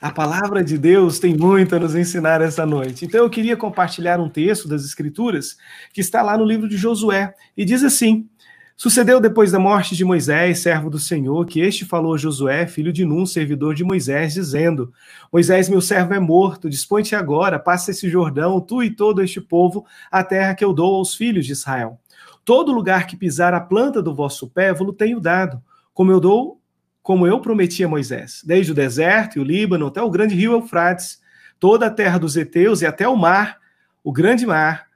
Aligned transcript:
A 0.00 0.10
palavra 0.10 0.62
de 0.62 0.76
Deus 0.76 1.18
tem 1.18 1.36
muito 1.36 1.74
a 1.74 1.78
nos 1.78 1.94
ensinar 1.94 2.40
essa 2.40 2.64
noite. 2.66 3.04
Então 3.04 3.20
eu 3.20 3.30
queria 3.30 3.56
compartilhar 3.56 4.20
um 4.20 4.28
texto 4.28 4.68
das 4.68 4.84
Escrituras 4.84 5.56
que 5.92 6.00
está 6.00 6.22
lá 6.22 6.36
no 6.36 6.44
livro 6.44 6.68
de 6.68 6.76
Josué 6.76 7.34
e 7.56 7.64
diz 7.64 7.82
assim: 7.82 8.28
Sucedeu 8.76 9.20
depois 9.20 9.52
da 9.52 9.58
morte 9.58 9.94
de 9.94 10.04
Moisés, 10.04 10.58
servo 10.58 10.90
do 10.90 10.98
Senhor, 10.98 11.46
que 11.46 11.60
este 11.60 11.84
falou 11.84 12.14
a 12.14 12.18
Josué, 12.18 12.66
filho 12.66 12.92
de 12.92 13.04
Num, 13.04 13.24
servidor 13.24 13.72
de 13.72 13.84
Moisés, 13.84 14.34
dizendo: 14.34 14.92
Moisés, 15.32 15.68
meu 15.68 15.80
servo 15.80 16.12
é 16.12 16.18
morto, 16.18 16.68
dispõe-te 16.68 17.14
agora, 17.14 17.58
passa 17.58 17.92
esse 17.92 18.08
Jordão, 18.10 18.60
tu 18.60 18.82
e 18.82 18.90
todo 18.90 19.22
este 19.22 19.40
povo, 19.40 19.86
a 20.10 20.24
terra 20.24 20.54
que 20.54 20.64
eu 20.64 20.72
dou 20.72 20.96
aos 20.96 21.14
filhos 21.14 21.46
de 21.46 21.52
Israel. 21.52 22.00
Todo 22.44 22.72
lugar 22.72 23.06
que 23.06 23.16
pisar 23.16 23.54
a 23.54 23.60
planta 23.60 24.02
do 24.02 24.14
vosso 24.14 24.50
pé, 24.50 24.72
vos 24.72 24.92
tenho 24.96 25.20
dado, 25.20 25.62
como 25.94 26.10
eu 26.10 26.18
dou 26.18 26.60
como 27.04 27.26
eu 27.26 27.38
prometi 27.38 27.84
a 27.84 27.88
Moisés, 27.88 28.42
desde 28.46 28.72
o 28.72 28.74
deserto 28.74 29.36
e 29.36 29.40
o 29.40 29.44
Líbano 29.44 29.88
até 29.88 30.00
o 30.00 30.10
grande 30.10 30.34
rio 30.34 30.52
Eufrates, 30.52 31.20
toda 31.60 31.86
a 31.86 31.90
terra 31.90 32.16
dos 32.16 32.34
heteus 32.34 32.80
e 32.80 32.86
até 32.86 33.06
o 33.06 33.14
mar, 33.14 33.58
o 34.02 34.10
grande 34.10 34.46
mar, 34.46 34.86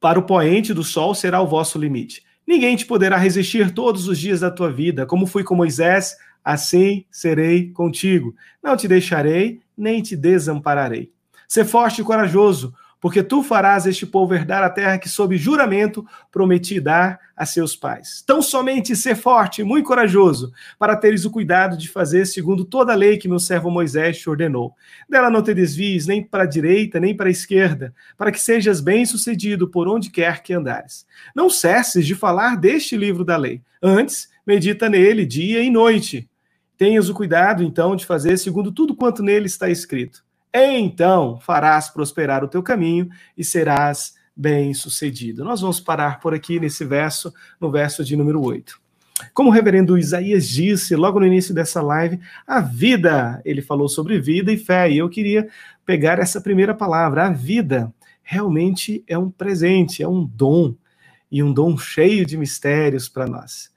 para 0.00 0.16
o 0.16 0.22
poente 0.22 0.72
do 0.72 0.84
sol 0.84 1.12
será 1.12 1.40
o 1.40 1.46
vosso 1.46 1.76
limite. 1.76 2.22
Ninguém 2.46 2.76
te 2.76 2.86
poderá 2.86 3.16
resistir 3.16 3.72
todos 3.72 4.06
os 4.06 4.16
dias 4.16 4.38
da 4.38 4.50
tua 4.50 4.70
vida, 4.70 5.04
como 5.04 5.26
fui 5.26 5.42
com 5.42 5.56
Moisés, 5.56 6.16
assim 6.44 7.04
serei 7.10 7.72
contigo. 7.72 8.32
Não 8.62 8.76
te 8.76 8.86
deixarei, 8.86 9.60
nem 9.76 10.02
te 10.02 10.16
desampararei. 10.16 11.10
Ser 11.48 11.64
forte 11.64 12.00
e 12.00 12.04
corajoso, 12.04 12.72
porque 13.02 13.20
tu 13.20 13.42
farás 13.42 13.84
este 13.84 14.06
povo 14.06 14.32
herdar 14.32 14.62
a 14.62 14.70
terra 14.70 14.96
que, 14.96 15.08
sob 15.08 15.36
juramento, 15.36 16.06
prometi 16.30 16.78
dar 16.78 17.18
a 17.36 17.44
seus 17.44 17.74
pais. 17.74 18.22
Tão 18.24 18.40
somente 18.40 18.94
ser 18.94 19.16
forte 19.16 19.60
e 19.60 19.64
muito 19.64 19.88
corajoso, 19.88 20.52
para 20.78 20.94
teres 20.94 21.24
o 21.24 21.30
cuidado 21.30 21.76
de 21.76 21.88
fazer 21.88 22.24
segundo 22.26 22.64
toda 22.64 22.92
a 22.92 22.96
lei 22.96 23.18
que 23.18 23.26
meu 23.26 23.40
servo 23.40 23.72
Moisés 23.72 24.20
te 24.20 24.30
ordenou. 24.30 24.72
Dela 25.08 25.30
não 25.30 25.42
te 25.42 25.52
desvies 25.52 26.06
nem 26.06 26.22
para 26.22 26.44
a 26.44 26.46
direita, 26.46 27.00
nem 27.00 27.12
para 27.12 27.26
a 27.26 27.32
esquerda, 27.32 27.92
para 28.16 28.30
que 28.30 28.40
sejas 28.40 28.80
bem-sucedido 28.80 29.66
por 29.66 29.88
onde 29.88 30.08
quer 30.08 30.40
que 30.40 30.54
andares. 30.54 31.04
Não 31.34 31.50
cesses 31.50 32.06
de 32.06 32.14
falar 32.14 32.56
deste 32.56 32.96
livro 32.96 33.24
da 33.24 33.36
lei. 33.36 33.60
Antes, 33.82 34.28
medita 34.46 34.88
nele 34.88 35.26
dia 35.26 35.60
e 35.60 35.70
noite. 35.70 36.30
Tenhas 36.78 37.08
o 37.08 37.14
cuidado, 37.14 37.64
então, 37.64 37.96
de 37.96 38.06
fazer 38.06 38.36
segundo 38.36 38.70
tudo 38.70 38.94
quanto 38.94 39.24
nele 39.24 39.46
está 39.46 39.68
escrito 39.68 40.22
então 40.54 41.38
farás 41.40 41.88
prosperar 41.88 42.44
o 42.44 42.48
teu 42.48 42.62
caminho 42.62 43.08
e 43.36 43.44
serás 43.44 44.14
bem-sucedido. 44.36 45.44
Nós 45.44 45.60
vamos 45.60 45.80
parar 45.80 46.20
por 46.20 46.34
aqui 46.34 46.58
nesse 46.58 46.84
verso, 46.84 47.32
no 47.60 47.70
verso 47.70 48.04
de 48.04 48.16
número 48.16 48.42
8. 48.42 48.80
Como 49.32 49.50
o 49.50 49.52
reverendo 49.52 49.98
Isaías 49.98 50.48
disse 50.48 50.96
logo 50.96 51.20
no 51.20 51.26
início 51.26 51.54
dessa 51.54 51.80
live, 51.80 52.18
a 52.46 52.60
vida, 52.60 53.40
ele 53.44 53.62
falou 53.62 53.88
sobre 53.88 54.18
vida 54.20 54.52
e 54.52 54.56
fé, 54.56 54.90
e 54.90 54.98
eu 54.98 55.08
queria 55.08 55.48
pegar 55.86 56.18
essa 56.18 56.40
primeira 56.40 56.74
palavra, 56.74 57.26
a 57.26 57.30
vida, 57.30 57.92
realmente 58.22 59.04
é 59.06 59.16
um 59.16 59.30
presente, 59.30 60.02
é 60.02 60.08
um 60.08 60.24
dom, 60.24 60.74
e 61.30 61.42
um 61.42 61.52
dom 61.52 61.78
cheio 61.78 62.26
de 62.26 62.36
mistérios 62.36 63.08
para 63.08 63.26
nós. 63.26 63.70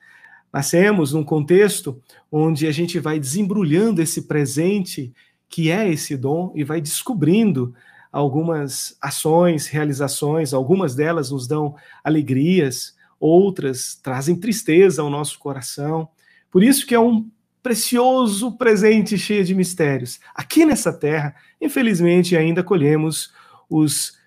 Nascemos 0.52 1.14
num 1.14 1.24
contexto 1.24 2.02
onde 2.32 2.68
a 2.68 2.72
gente 2.72 3.00
vai 3.00 3.20
desembrulhando 3.20 4.02
esse 4.02 4.24
presente 4.24 5.14
que 5.56 5.72
é 5.72 5.90
esse 5.90 6.18
dom 6.18 6.52
e 6.54 6.66
vai 6.66 6.82
descobrindo 6.82 7.74
algumas 8.12 8.98
ações, 9.02 9.68
realizações, 9.68 10.54
algumas 10.54 10.96
delas 10.96 11.32
nos 11.32 11.48
dão 11.48 11.78
alegrias, 12.04 12.94
outras 13.18 13.96
trazem 14.04 14.36
tristeza 14.36 15.02
ao 15.02 15.10
nosso 15.10 15.40
coração. 15.40 16.10
Por 16.52 16.62
isso 16.62 16.86
que 16.86 16.94
é 16.94 17.00
um 17.00 17.30
precioso 17.64 18.52
presente 18.58 19.18
cheio 19.18 19.46
de 19.46 19.56
mistérios. 19.56 20.20
Aqui 20.36 20.66
nessa 20.66 20.92
terra, 20.92 21.34
infelizmente, 21.62 22.36
ainda 22.36 22.62
colhemos 22.62 23.32
os 23.70 24.18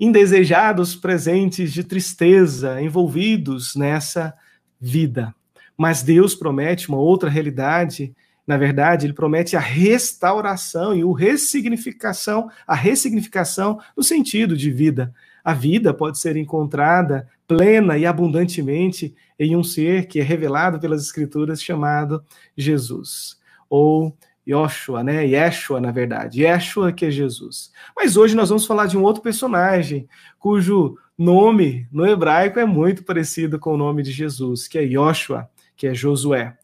indesejados 0.00 0.96
presentes 0.96 1.72
de 1.72 1.84
tristeza 1.84 2.82
envolvidos 2.82 3.76
nessa 3.76 4.34
vida. 4.80 5.32
Mas 5.78 6.02
Deus 6.02 6.34
promete 6.34 6.88
uma 6.88 6.98
outra 6.98 7.30
realidade 7.30 8.12
na 8.46 8.56
verdade, 8.56 9.06
ele 9.06 9.12
promete 9.12 9.56
a 9.56 9.60
restauração 9.60 10.94
e 10.94 11.02
o 11.02 11.12
ressignificação, 11.12 12.48
a 12.66 12.74
ressignificação 12.74 13.80
no 13.96 14.02
sentido 14.02 14.56
de 14.56 14.70
vida. 14.70 15.12
A 15.42 15.52
vida 15.52 15.92
pode 15.92 16.18
ser 16.18 16.36
encontrada 16.36 17.28
plena 17.46 17.98
e 17.98 18.06
abundantemente 18.06 19.14
em 19.38 19.56
um 19.56 19.64
ser 19.64 20.06
que 20.06 20.20
é 20.20 20.22
revelado 20.22 20.78
pelas 20.78 21.02
escrituras 21.02 21.62
chamado 21.62 22.22
Jesus, 22.56 23.38
ou 23.68 24.16
Yoshua, 24.48 25.02
né? 25.02 25.26
Yeshua, 25.26 25.80
na 25.80 25.90
verdade. 25.90 26.42
Yeshua 26.42 26.92
que 26.92 27.06
é 27.06 27.10
Jesus. 27.10 27.72
Mas 27.96 28.16
hoje 28.16 28.36
nós 28.36 28.48
vamos 28.48 28.64
falar 28.64 28.86
de 28.86 28.96
um 28.96 29.02
outro 29.02 29.20
personagem 29.20 30.08
cujo 30.38 30.96
nome 31.18 31.88
no 31.90 32.06
hebraico 32.06 32.60
é 32.60 32.64
muito 32.64 33.02
parecido 33.02 33.58
com 33.58 33.74
o 33.74 33.76
nome 33.76 34.02
de 34.04 34.12
Jesus, 34.12 34.68
que 34.68 34.78
é 34.78 34.82
Yoshua, 34.82 35.48
que 35.76 35.88
é 35.88 35.94
Josué. 35.94 36.56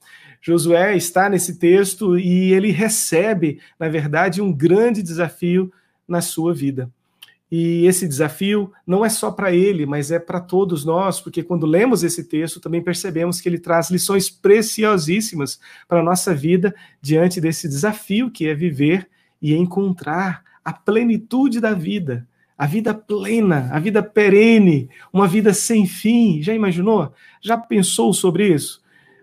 Josué 0.42 0.96
está 0.96 1.28
nesse 1.30 1.56
texto 1.56 2.18
e 2.18 2.52
ele 2.52 2.72
recebe, 2.72 3.60
na 3.78 3.88
verdade, 3.88 4.42
um 4.42 4.52
grande 4.52 5.00
desafio 5.00 5.72
na 6.06 6.20
sua 6.20 6.52
vida. 6.52 6.90
E 7.50 7.86
esse 7.86 8.08
desafio 8.08 8.72
não 8.84 9.04
é 9.04 9.08
só 9.08 9.30
para 9.30 9.52
ele, 9.52 9.86
mas 9.86 10.10
é 10.10 10.18
para 10.18 10.40
todos 10.40 10.84
nós, 10.84 11.20
porque 11.20 11.42
quando 11.42 11.64
lemos 11.64 12.02
esse 12.02 12.24
texto 12.24 12.58
também 12.58 12.82
percebemos 12.82 13.40
que 13.40 13.48
ele 13.48 13.58
traz 13.58 13.90
lições 13.90 14.28
preciosíssimas 14.28 15.60
para 15.86 16.00
a 16.00 16.02
nossa 16.02 16.34
vida 16.34 16.74
diante 17.00 17.40
desse 17.40 17.68
desafio 17.68 18.30
que 18.30 18.48
é 18.48 18.54
viver 18.54 19.06
e 19.40 19.54
encontrar 19.54 20.42
a 20.64 20.72
plenitude 20.72 21.60
da 21.60 21.72
vida, 21.72 22.26
a 22.58 22.66
vida 22.66 22.94
plena, 22.94 23.68
a 23.70 23.78
vida 23.78 24.02
perene, 24.02 24.88
uma 25.12 25.28
vida 25.28 25.52
sem 25.52 25.86
fim. 25.86 26.42
Já 26.42 26.54
imaginou? 26.54 27.12
Já 27.40 27.58
pensou 27.58 28.12
sobre 28.12 28.48
isso? 28.48 28.81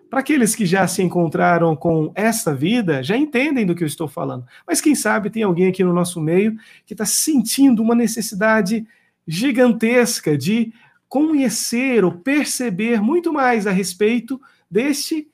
Para 0.10 0.22
aqueles 0.22 0.56
que 0.56 0.66
já 0.66 0.88
se 0.88 1.04
encontraram 1.04 1.76
com 1.76 2.12
essa 2.16 2.54
vida, 2.54 3.04
já 3.04 3.16
entendem 3.16 3.66
do 3.66 3.76
que 3.76 3.84
eu 3.84 3.88
estou 3.88 4.08
falando. 4.08 4.46
Mas 4.66 4.82
quem 4.82 4.96
sabe 4.96 5.30
tem 5.30 5.44
alguém 5.44 5.68
aqui 5.68 5.84
no 5.84 5.94
nosso 5.94 6.20
meio 6.20 6.58
que 6.86 6.94
está 6.94 7.06
sentindo 7.06 7.82
uma 7.84 7.94
necessidade 7.94 8.88
gigantesca 9.28 10.36
de 10.36 10.74
conhecer 11.08 12.04
ou 12.04 12.12
perceber 12.12 13.02
muito 13.02 13.32
mais 13.32 13.68
a 13.68 13.72
respeito 13.72 14.42
deste 14.70 15.28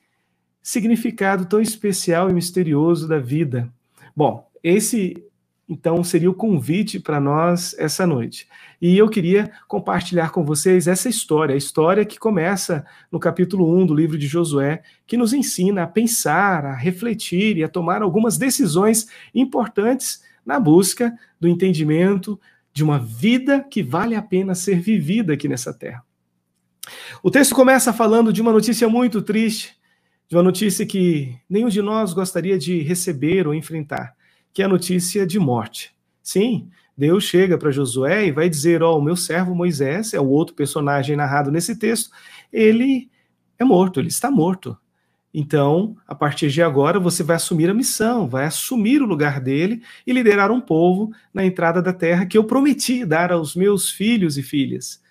significado 0.62 1.46
tão 1.46 1.60
especial 1.60 2.28
e 2.28 2.34
misterioso 2.34 3.08
da 3.08 3.18
vida. 3.18 3.72
Bom, 4.14 4.46
esse 4.62 5.25
então, 5.68 6.04
seria 6.04 6.30
o 6.30 6.34
convite 6.34 7.00
para 7.00 7.18
nós 7.18 7.74
essa 7.76 8.06
noite. 8.06 8.48
E 8.80 8.96
eu 8.96 9.08
queria 9.08 9.50
compartilhar 9.66 10.30
com 10.30 10.44
vocês 10.44 10.86
essa 10.86 11.08
história, 11.08 11.54
a 11.54 11.58
história 11.58 12.04
que 12.04 12.20
começa 12.20 12.86
no 13.10 13.18
capítulo 13.18 13.76
1 13.76 13.86
do 13.86 13.94
livro 13.94 14.16
de 14.16 14.28
Josué, 14.28 14.82
que 15.06 15.16
nos 15.16 15.32
ensina 15.32 15.82
a 15.82 15.86
pensar, 15.86 16.64
a 16.64 16.74
refletir 16.74 17.56
e 17.56 17.64
a 17.64 17.68
tomar 17.68 18.00
algumas 18.00 18.38
decisões 18.38 19.08
importantes 19.34 20.22
na 20.44 20.60
busca 20.60 21.12
do 21.40 21.48
entendimento 21.48 22.40
de 22.72 22.84
uma 22.84 23.00
vida 23.00 23.60
que 23.68 23.82
vale 23.82 24.14
a 24.14 24.22
pena 24.22 24.54
ser 24.54 24.78
vivida 24.78 25.32
aqui 25.32 25.48
nessa 25.48 25.74
terra. 25.74 26.04
O 27.24 27.30
texto 27.30 27.56
começa 27.56 27.92
falando 27.92 28.32
de 28.32 28.40
uma 28.40 28.52
notícia 28.52 28.88
muito 28.88 29.20
triste, 29.20 29.74
de 30.28 30.36
uma 30.36 30.44
notícia 30.44 30.86
que 30.86 31.36
nenhum 31.50 31.68
de 31.68 31.82
nós 31.82 32.12
gostaria 32.12 32.56
de 32.56 32.82
receber 32.82 33.48
ou 33.48 33.54
enfrentar 33.54 34.15
que 34.56 34.62
é 34.62 34.64
a 34.64 34.68
notícia 34.68 35.26
de 35.26 35.38
morte. 35.38 35.94
Sim, 36.22 36.70
Deus 36.96 37.24
chega 37.24 37.58
para 37.58 37.70
Josué 37.70 38.24
e 38.24 38.32
vai 38.32 38.48
dizer: 38.48 38.82
Ó, 38.82 38.94
oh, 38.94 38.98
o 38.98 39.02
meu 39.02 39.14
servo 39.14 39.54
Moisés, 39.54 40.14
é 40.14 40.18
o 40.18 40.26
outro 40.26 40.54
personagem 40.54 41.14
narrado 41.14 41.52
nesse 41.52 41.76
texto, 41.78 42.10
ele 42.50 43.10
é 43.58 43.64
morto, 43.66 44.00
ele 44.00 44.08
está 44.08 44.30
morto. 44.30 44.74
Então, 45.32 45.94
a 46.08 46.14
partir 46.14 46.48
de 46.48 46.62
agora, 46.62 46.98
você 46.98 47.22
vai 47.22 47.36
assumir 47.36 47.68
a 47.68 47.74
missão, 47.74 48.26
vai 48.26 48.46
assumir 48.46 49.02
o 49.02 49.06
lugar 49.06 49.42
dele 49.42 49.82
e 50.06 50.12
liderar 50.14 50.50
um 50.50 50.62
povo 50.62 51.12
na 51.34 51.44
entrada 51.44 51.82
da 51.82 51.92
terra 51.92 52.24
que 52.24 52.38
eu 52.38 52.44
prometi 52.44 53.04
dar 53.04 53.30
aos 53.32 53.54
meus 53.54 53.90
filhos 53.90 54.38
e 54.38 54.42
filhas. 54.42 55.02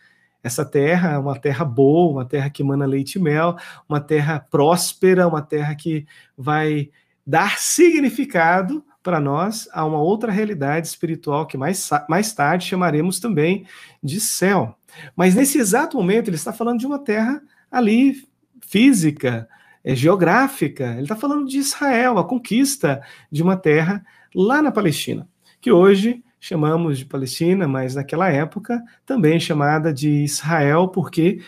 Essa 0.41 0.65
terra 0.65 1.11
é 1.11 1.17
uma 1.19 1.37
terra 1.37 1.63
boa, 1.63 2.13
uma 2.13 2.25
terra 2.25 2.49
que 2.49 2.63
emana 2.63 2.87
leite 2.87 3.19
e 3.19 3.21
mel, 3.21 3.55
uma 3.87 4.01
terra 4.01 4.39
próspera, 4.39 5.27
uma 5.27 5.43
terra 5.43 5.75
que 5.75 6.03
vai 6.35 6.89
dar 7.27 7.59
significado 7.59 8.83
para 9.05 9.19
nós 9.19 9.69
a 9.71 9.85
uma 9.85 10.01
outra 10.01 10.31
realidade 10.31 10.87
espiritual 10.87 11.45
que 11.45 11.55
mais, 11.55 11.87
mais 12.09 12.33
tarde 12.33 12.65
chamaremos 12.65 13.19
também 13.19 13.63
de 14.01 14.19
céu. 14.19 14.75
Mas 15.15 15.35
nesse 15.35 15.59
exato 15.59 15.95
momento 15.95 16.27
ele 16.27 16.35
está 16.35 16.51
falando 16.51 16.79
de 16.79 16.87
uma 16.87 16.97
terra 16.97 17.39
ali 17.71 18.27
física, 18.61 19.47
é, 19.83 19.95
geográfica. 19.95 20.93
Ele 20.93 21.03
está 21.03 21.15
falando 21.15 21.47
de 21.47 21.59
Israel, 21.59 22.17
a 22.17 22.23
conquista 22.23 22.99
de 23.31 23.43
uma 23.43 23.55
terra 23.55 24.03
lá 24.33 24.59
na 24.59 24.71
Palestina, 24.71 25.29
que 25.61 25.71
hoje 25.71 26.23
chamamos 26.39 26.97
de 26.97 27.05
Palestina, 27.05 27.67
mas 27.67 27.93
naquela 27.93 28.29
época 28.29 28.81
também 29.05 29.39
chamada 29.39 29.93
de 29.93 30.23
Israel, 30.23 30.87
porque 30.87 31.41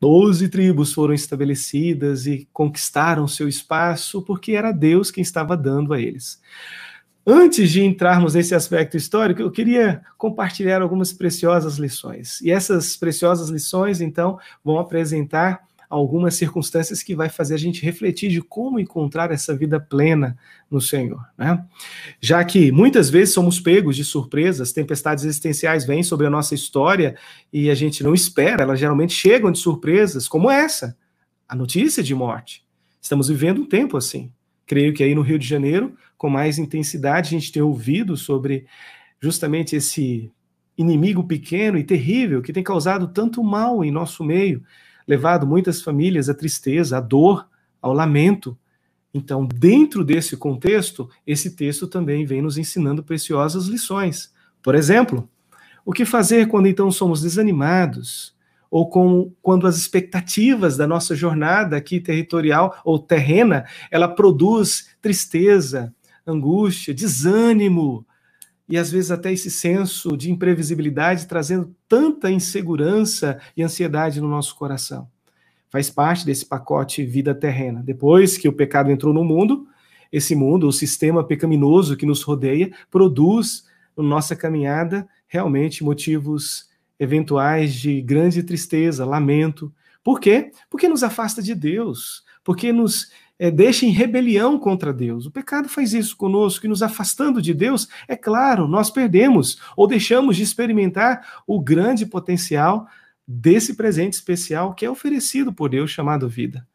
Doze 0.00 0.48
tribos 0.48 0.94
foram 0.94 1.12
estabelecidas 1.12 2.26
e 2.26 2.48
conquistaram 2.54 3.28
seu 3.28 3.46
espaço 3.46 4.22
porque 4.22 4.52
era 4.52 4.72
Deus 4.72 5.10
quem 5.10 5.20
estava 5.20 5.54
dando 5.54 5.92
a 5.92 6.00
eles. 6.00 6.40
Antes 7.26 7.70
de 7.70 7.82
entrarmos 7.82 8.34
nesse 8.34 8.54
aspecto 8.54 8.96
histórico, 8.96 9.42
eu 9.42 9.50
queria 9.50 10.02
compartilhar 10.16 10.80
algumas 10.80 11.12
preciosas 11.12 11.76
lições. 11.76 12.40
E 12.40 12.50
essas 12.50 12.96
preciosas 12.96 13.50
lições, 13.50 14.00
então, 14.00 14.38
vão 14.64 14.78
apresentar 14.78 15.62
algumas 15.90 16.34
circunstâncias 16.34 17.02
que 17.02 17.16
vai 17.16 17.28
fazer 17.28 17.54
a 17.54 17.58
gente 17.58 17.84
refletir 17.84 18.30
de 18.30 18.40
como 18.40 18.78
encontrar 18.78 19.32
essa 19.32 19.56
vida 19.56 19.80
plena 19.80 20.38
no 20.70 20.80
Senhor, 20.80 21.20
né? 21.36 21.64
Já 22.20 22.44
que 22.44 22.70
muitas 22.70 23.10
vezes 23.10 23.34
somos 23.34 23.58
pegos 23.58 23.96
de 23.96 24.04
surpresas, 24.04 24.72
tempestades 24.72 25.24
existenciais 25.24 25.84
vêm 25.84 26.04
sobre 26.04 26.28
a 26.28 26.30
nossa 26.30 26.54
história 26.54 27.16
e 27.52 27.68
a 27.68 27.74
gente 27.74 28.04
não 28.04 28.14
espera, 28.14 28.62
elas 28.62 28.78
geralmente 28.78 29.12
chegam 29.12 29.50
de 29.50 29.58
surpresas, 29.58 30.28
como 30.28 30.48
essa, 30.48 30.96
a 31.48 31.56
notícia 31.56 32.04
de 32.04 32.14
morte. 32.14 32.64
Estamos 33.02 33.28
vivendo 33.28 33.62
um 33.62 33.66
tempo 33.66 33.96
assim. 33.96 34.30
Creio 34.64 34.94
que 34.94 35.02
aí 35.02 35.16
no 35.16 35.22
Rio 35.22 35.40
de 35.40 35.48
Janeiro, 35.48 35.96
com 36.20 36.28
mais 36.28 36.58
intensidade, 36.58 37.28
a 37.28 37.30
gente 37.30 37.50
tem 37.50 37.62
ouvido 37.62 38.14
sobre 38.14 38.66
justamente 39.18 39.74
esse 39.74 40.30
inimigo 40.76 41.24
pequeno 41.24 41.78
e 41.78 41.82
terrível 41.82 42.42
que 42.42 42.52
tem 42.52 42.62
causado 42.62 43.08
tanto 43.08 43.42
mal 43.42 43.82
em 43.82 43.90
nosso 43.90 44.22
meio 44.22 44.62
levado 45.08 45.46
muitas 45.46 45.80
famílias 45.80 46.28
à 46.28 46.34
tristeza, 46.34 46.98
à 46.98 47.00
dor, 47.00 47.48
ao 47.80 47.94
lamento. 47.94 48.54
Então, 49.14 49.46
dentro 49.46 50.04
desse 50.04 50.36
contexto, 50.36 51.08
esse 51.26 51.56
texto 51.56 51.86
também 51.86 52.26
vem 52.26 52.42
nos 52.42 52.58
ensinando 52.58 53.02
preciosas 53.02 53.64
lições. 53.64 54.30
Por 54.62 54.74
exemplo, 54.74 55.26
o 55.86 55.90
que 55.90 56.04
fazer 56.04 56.48
quando 56.48 56.68
então 56.68 56.90
somos 56.90 57.22
desanimados? 57.22 58.38
Ou 58.70 58.90
com, 58.90 59.32
quando 59.40 59.66
as 59.66 59.78
expectativas 59.78 60.76
da 60.76 60.86
nossa 60.86 61.16
jornada 61.16 61.78
aqui 61.78 61.98
territorial 61.98 62.78
ou 62.84 62.98
terrena, 62.98 63.64
ela 63.90 64.06
produz 64.06 64.90
tristeza, 65.00 65.94
angústia, 66.26 66.94
desânimo, 66.94 68.06
e 68.68 68.78
às 68.78 68.90
vezes 68.90 69.10
até 69.10 69.32
esse 69.32 69.50
senso 69.50 70.16
de 70.16 70.30
imprevisibilidade 70.30 71.26
trazendo 71.26 71.74
tanta 71.88 72.30
insegurança 72.30 73.40
e 73.56 73.62
ansiedade 73.62 74.20
no 74.20 74.28
nosso 74.28 74.54
coração. 74.54 75.08
Faz 75.68 75.90
parte 75.90 76.24
desse 76.24 76.46
pacote 76.46 77.04
vida 77.04 77.34
terrena. 77.34 77.82
Depois 77.82 78.38
que 78.38 78.48
o 78.48 78.52
pecado 78.52 78.90
entrou 78.90 79.12
no 79.12 79.24
mundo, 79.24 79.66
esse 80.12 80.34
mundo, 80.34 80.68
o 80.68 80.72
sistema 80.72 81.24
pecaminoso 81.24 81.96
que 81.96 82.06
nos 82.06 82.22
rodeia, 82.22 82.72
produz 82.90 83.64
na 83.96 84.04
nossa 84.04 84.36
caminhada 84.36 85.08
realmente 85.26 85.84
motivos 85.84 86.68
eventuais 86.98 87.74
de 87.74 88.00
grande 88.02 88.42
tristeza, 88.42 89.04
lamento. 89.04 89.72
Por 90.02 90.20
quê? 90.20 90.52
Porque 90.68 90.88
nos 90.88 91.02
afasta 91.02 91.42
de 91.42 91.54
Deus, 91.54 92.24
porque 92.44 92.72
nos 92.72 93.10
é, 93.40 93.50
deixa 93.50 93.86
em 93.86 93.90
rebelião 93.90 94.58
contra 94.58 94.92
Deus. 94.92 95.24
O 95.24 95.30
pecado 95.30 95.66
faz 95.66 95.94
isso 95.94 96.14
conosco, 96.14 96.66
e 96.66 96.68
nos 96.68 96.82
afastando 96.82 97.40
de 97.40 97.54
Deus, 97.54 97.88
é 98.06 98.14
claro, 98.14 98.68
nós 98.68 98.90
perdemos 98.90 99.58
ou 99.74 99.86
deixamos 99.86 100.36
de 100.36 100.42
experimentar 100.42 101.42
o 101.46 101.58
grande 101.58 102.04
potencial 102.04 102.86
desse 103.26 103.76
presente 103.76 104.12
especial 104.12 104.74
que 104.74 104.84
é 104.84 104.90
oferecido 104.90 105.54
por 105.54 105.70
Deus, 105.70 105.90
chamado 105.90 106.28
vida. 106.28 106.68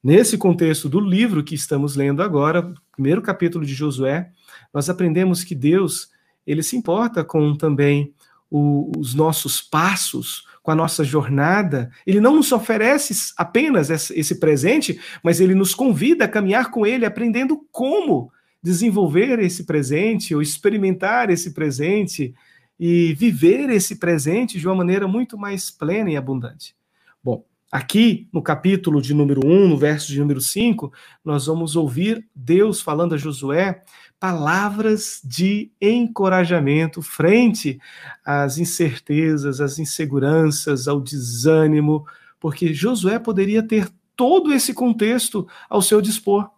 Nesse 0.00 0.38
contexto 0.38 0.88
do 0.88 1.00
livro 1.00 1.42
que 1.42 1.56
estamos 1.56 1.96
lendo 1.96 2.22
agora, 2.22 2.72
primeiro 2.92 3.20
capítulo 3.20 3.66
de 3.66 3.74
Josué, 3.74 4.30
nós 4.72 4.88
aprendemos 4.88 5.42
que 5.42 5.56
Deus 5.56 6.08
ele 6.46 6.62
se 6.62 6.76
importa 6.76 7.24
com 7.24 7.56
também 7.56 8.14
o, 8.48 8.92
os 8.96 9.12
nossos 9.12 9.60
passos, 9.60 10.46
com 10.62 10.70
a 10.70 10.74
nossa 10.74 11.02
jornada. 11.02 11.90
Ele 12.06 12.20
não 12.20 12.34
nos 12.34 12.52
oferece 12.52 13.32
apenas 13.36 13.90
esse 14.10 14.38
presente, 14.38 15.00
mas 15.22 15.40
ele 15.40 15.54
nos 15.54 15.74
convida 15.74 16.24
a 16.24 16.28
caminhar 16.28 16.70
com 16.70 16.86
ele, 16.86 17.06
aprendendo 17.06 17.66
como 17.70 18.30
desenvolver 18.62 19.38
esse 19.38 19.64
presente 19.64 20.34
ou 20.34 20.42
experimentar 20.42 21.30
esse 21.30 21.52
presente 21.52 22.34
e 22.78 23.14
viver 23.14 23.70
esse 23.70 23.96
presente 23.96 24.58
de 24.58 24.66
uma 24.66 24.74
maneira 24.74 25.08
muito 25.08 25.36
mais 25.38 25.70
plena 25.70 26.10
e 26.10 26.16
abundante. 26.16 26.74
Bom, 27.22 27.44
aqui 27.70 28.28
no 28.32 28.42
capítulo 28.42 29.00
de 29.00 29.14
número 29.14 29.46
1, 29.46 29.68
no 29.68 29.78
verso 29.78 30.08
de 30.08 30.18
número 30.18 30.40
5, 30.40 30.92
nós 31.24 31.46
vamos 31.46 31.76
ouvir 31.76 32.26
Deus 32.34 32.80
falando 32.80 33.14
a 33.14 33.18
Josué 33.18 33.82
palavras 34.20 35.18
de 35.24 35.72
encorajamento 35.80 37.00
frente 37.00 37.80
às 38.22 38.58
incertezas, 38.58 39.62
às 39.62 39.78
inseguranças, 39.78 40.86
ao 40.86 41.00
desânimo, 41.00 42.06
porque 42.38 42.74
Josué 42.74 43.18
poderia 43.18 43.62
ter 43.62 43.88
todo 44.14 44.52
esse 44.52 44.74
contexto 44.74 45.48
ao 45.70 45.80
seu 45.80 46.02
dispor. 46.02 46.50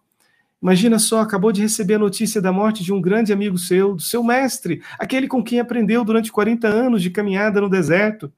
Imagina 0.61 0.99
só, 0.99 1.21
acabou 1.21 1.53
de 1.53 1.61
receber 1.61 1.95
a 1.95 1.99
notícia 1.99 2.41
da 2.41 2.51
morte 2.51 2.83
de 2.83 2.91
um 2.91 3.01
grande 3.01 3.31
amigo 3.31 3.57
seu, 3.57 3.95
do 3.95 4.01
seu 4.01 4.21
mestre, 4.23 4.81
aquele 4.99 5.27
com 5.27 5.41
quem 5.41 5.59
aprendeu 5.59 6.03
durante 6.03 6.31
40 6.31 6.67
anos 6.67 7.01
de 7.01 7.09
caminhada 7.09 7.61
no 7.61 7.69
deserto. 7.69 8.31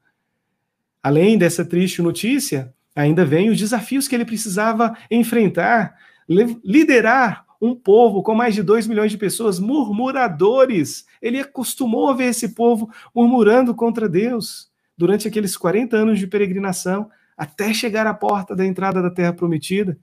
Além 1.02 1.36
dessa 1.36 1.64
triste 1.64 2.00
notícia, 2.00 2.72
ainda 2.94 3.24
vem 3.24 3.50
os 3.50 3.58
desafios 3.58 4.06
que 4.06 4.14
ele 4.14 4.24
precisava 4.24 4.96
enfrentar, 5.10 5.96
liderar 6.28 7.45
um 7.60 7.74
povo 7.74 8.22
com 8.22 8.34
mais 8.34 8.54
de 8.54 8.62
2 8.62 8.86
milhões 8.86 9.10
de 9.10 9.18
pessoas, 9.18 9.58
murmuradores. 9.58 11.06
Ele 11.20 11.40
acostumou 11.40 12.08
a 12.08 12.14
ver 12.14 12.26
esse 12.26 12.54
povo 12.54 12.90
murmurando 13.14 13.74
contra 13.74 14.08
Deus 14.08 14.70
durante 14.96 15.28
aqueles 15.28 15.56
40 15.56 15.96
anos 15.96 16.18
de 16.18 16.26
peregrinação, 16.26 17.10
até 17.36 17.74
chegar 17.74 18.06
à 18.06 18.14
porta 18.14 18.56
da 18.56 18.64
entrada 18.64 19.02
da 19.02 19.10
terra 19.10 19.32
prometida. 19.32 19.98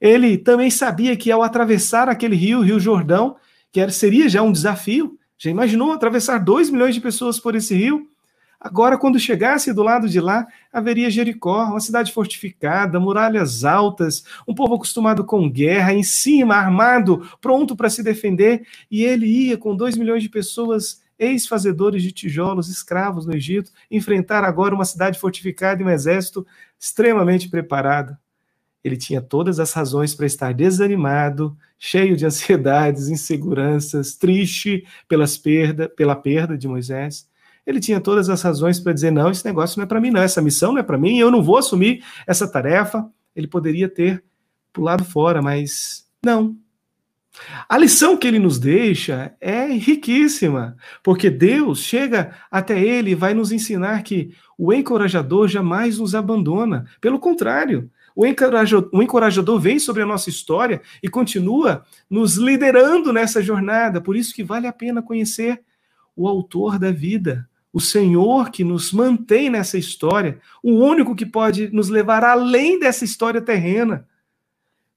Ele 0.00 0.36
também 0.38 0.70
sabia 0.70 1.16
que 1.16 1.30
ao 1.30 1.42
atravessar 1.42 2.08
aquele 2.08 2.36
rio, 2.36 2.58
o 2.58 2.62
Rio 2.62 2.78
Jordão, 2.78 3.36
que 3.70 3.88
seria 3.90 4.28
já 4.28 4.42
um 4.42 4.52
desafio, 4.52 5.18
já 5.38 5.50
imaginou 5.50 5.92
atravessar 5.92 6.38
2 6.38 6.70
milhões 6.70 6.94
de 6.94 7.00
pessoas 7.00 7.40
por 7.40 7.56
esse 7.56 7.74
rio? 7.74 8.11
Agora, 8.64 8.96
quando 8.96 9.18
chegasse 9.18 9.72
do 9.72 9.82
lado 9.82 10.08
de 10.08 10.20
lá, 10.20 10.46
haveria 10.72 11.10
Jericó, 11.10 11.64
uma 11.64 11.80
cidade 11.80 12.12
fortificada, 12.12 13.00
muralhas 13.00 13.64
altas, 13.64 14.22
um 14.46 14.54
povo 14.54 14.76
acostumado 14.76 15.24
com 15.24 15.50
guerra, 15.50 15.92
em 15.92 16.04
cima, 16.04 16.54
armado, 16.54 17.28
pronto 17.40 17.74
para 17.74 17.90
se 17.90 18.04
defender, 18.04 18.64
e 18.88 19.02
ele 19.02 19.26
ia 19.26 19.58
com 19.58 19.74
dois 19.74 19.96
milhões 19.96 20.22
de 20.22 20.28
pessoas, 20.28 21.02
ex-fazedores 21.18 22.04
de 22.04 22.12
tijolos, 22.12 22.68
escravos 22.68 23.26
no 23.26 23.34
Egito, 23.34 23.72
enfrentar 23.90 24.44
agora 24.44 24.76
uma 24.76 24.84
cidade 24.84 25.18
fortificada 25.18 25.82
e 25.82 25.84
um 25.84 25.90
exército 25.90 26.46
extremamente 26.78 27.48
preparado. 27.48 28.16
Ele 28.84 28.96
tinha 28.96 29.20
todas 29.20 29.58
as 29.58 29.72
razões 29.72 30.14
para 30.14 30.26
estar 30.26 30.54
desanimado, 30.54 31.56
cheio 31.80 32.16
de 32.16 32.24
ansiedades, 32.24 33.08
inseguranças, 33.08 34.14
triste 34.14 34.86
pelas 35.08 35.36
perda, 35.36 35.88
pela 35.88 36.14
perda 36.14 36.56
de 36.56 36.68
Moisés 36.68 37.31
ele 37.66 37.80
tinha 37.80 38.00
todas 38.00 38.28
as 38.28 38.42
razões 38.42 38.80
para 38.80 38.92
dizer: 38.92 39.10
não, 39.10 39.30
esse 39.30 39.44
negócio 39.44 39.78
não 39.78 39.84
é 39.84 39.86
para 39.86 40.00
mim, 40.00 40.10
não, 40.10 40.20
essa 40.20 40.42
missão 40.42 40.72
não 40.72 40.80
é 40.80 40.82
para 40.82 40.98
mim, 40.98 41.18
eu 41.18 41.30
não 41.30 41.42
vou 41.42 41.58
assumir 41.58 42.04
essa 42.26 42.46
tarefa. 42.46 43.08
Ele 43.34 43.46
poderia 43.46 43.88
ter 43.88 44.22
pulado 44.72 45.04
fora, 45.04 45.40
mas 45.40 46.06
não. 46.24 46.56
A 47.68 47.78
lição 47.78 48.16
que 48.16 48.26
ele 48.26 48.38
nos 48.38 48.58
deixa 48.58 49.34
é 49.40 49.66
riquíssima, 49.66 50.76
porque 51.02 51.30
Deus 51.30 51.80
chega 51.80 52.36
até 52.50 52.78
ele 52.78 53.12
e 53.12 53.14
vai 53.14 53.32
nos 53.32 53.50
ensinar 53.50 54.02
que 54.02 54.34
o 54.58 54.72
encorajador 54.72 55.48
jamais 55.48 55.98
nos 55.98 56.14
abandona. 56.14 56.84
Pelo 57.00 57.18
contrário, 57.18 57.90
o 58.14 58.26
encorajador, 58.26 58.90
o 58.92 59.02
encorajador 59.02 59.58
vem 59.58 59.78
sobre 59.78 60.02
a 60.02 60.06
nossa 60.06 60.28
história 60.28 60.82
e 61.02 61.08
continua 61.08 61.84
nos 62.08 62.36
liderando 62.36 63.12
nessa 63.12 63.42
jornada. 63.42 64.00
Por 64.00 64.14
isso 64.14 64.34
que 64.34 64.44
vale 64.44 64.66
a 64.66 64.72
pena 64.72 65.02
conhecer 65.02 65.62
o 66.14 66.28
autor 66.28 66.78
da 66.78 66.90
vida, 66.90 67.48
o 67.72 67.80
Senhor 67.80 68.50
que 68.50 68.62
nos 68.62 68.92
mantém 68.92 69.48
nessa 69.48 69.78
história, 69.78 70.38
o 70.62 70.72
único 70.72 71.16
que 71.16 71.24
pode 71.24 71.70
nos 71.72 71.88
levar 71.88 72.22
além 72.22 72.78
dessa 72.78 73.04
história 73.04 73.40
terrena. 73.40 74.06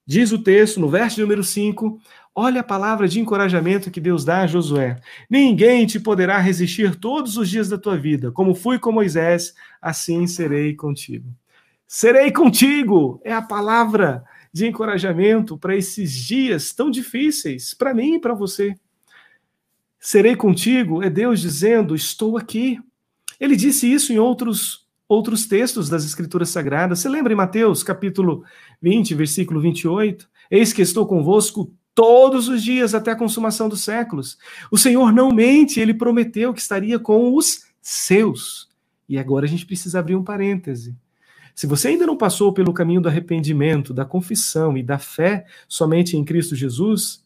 Diz 0.06 0.32
o 0.32 0.40
texto, 0.40 0.80
no 0.80 0.90
verso 0.90 1.22
número 1.22 1.44
5, 1.44 2.00
olha 2.36 2.62
a 2.62 2.64
palavra 2.64 3.08
de 3.08 3.20
encorajamento 3.20 3.90
que 3.90 4.02
Deus 4.02 4.26
dá 4.26 4.42
a 4.42 4.48
Josué. 4.48 4.98
Ninguém 5.30 5.86
te 5.86 6.00
poderá 6.00 6.38
resistir 6.38 6.96
todos 6.96 7.38
os 7.38 7.50
dias 7.50 7.70
da 7.70 7.78
tua 7.78 7.98
vida. 7.98 8.32
Como 8.32 8.54
fui 8.54 8.78
com 8.78 8.92
Moisés, 8.92 9.56
assim 9.82 10.28
serei 10.28 10.76
contigo. 10.76 11.30
Serei 11.88 12.32
contigo 12.32 13.22
é 13.24 13.32
a 13.32 13.42
palavra 13.42 14.24
de 14.52 14.68
encorajamento 14.68 15.58
para 15.58 15.76
esses 15.76 16.14
dias 16.14 16.74
tão 16.74 16.92
difíceis, 16.92 17.74
para 17.74 17.94
mim 17.94 18.16
e 18.16 18.20
para 18.20 18.34
você. 18.34 18.76
Serei 20.06 20.36
contigo 20.36 21.02
é 21.02 21.10
Deus 21.10 21.42
dizendo: 21.42 21.96
Estou 21.96 22.38
aqui. 22.38 22.80
Ele 23.40 23.56
disse 23.56 23.92
isso 23.92 24.14
em 24.14 24.20
outros 24.20 24.86
outros 25.10 25.48
textos 25.48 25.90
das 25.90 26.06
Escrituras 26.06 26.50
Sagradas. 26.50 27.00
Você 27.00 27.10
lembra 27.10 27.34
em 27.34 27.36
Mateus, 27.36 27.82
capítulo 27.82 28.44
20, 28.80 29.16
versículo 29.16 29.60
28? 29.60 30.30
Eis 30.52 30.72
que 30.72 30.84
estou 30.84 31.08
convosco 31.08 31.74
todos 31.96 32.48
os 32.48 32.64
dias 32.64 32.94
até 32.94 33.14
a 33.14 33.16
consumação 33.16 33.68
dos 33.68 33.84
séculos. 33.84 34.38
O 34.70 34.78
Senhor 34.78 35.12
não 35.12 35.32
mente, 35.32 35.80
ele 35.80 35.94
prometeu 35.94 36.54
que 36.54 36.62
estaria 36.62 37.00
com 37.00 37.36
os 37.36 37.66
seus. 37.82 38.70
E 39.10 39.18
agora 39.18 39.48
a 39.48 39.50
gente 39.50 39.66
precisa 39.66 39.98
abrir 39.98 40.16
um 40.16 40.24
parêntese. 40.24 40.96
Se 41.56 41.66
você 41.66 41.88
ainda 41.88 42.06
não 42.06 42.16
passou 42.16 42.54
pelo 42.54 42.74
caminho 42.74 43.02
do 43.02 43.10
arrependimento, 43.10 43.92
da 43.92 44.06
confissão 44.06 44.78
e 44.78 44.84
da 44.84 45.00
fé 45.00 45.48
somente 45.68 46.16
em 46.16 46.24
Cristo 46.24 46.56
Jesus, 46.56 47.25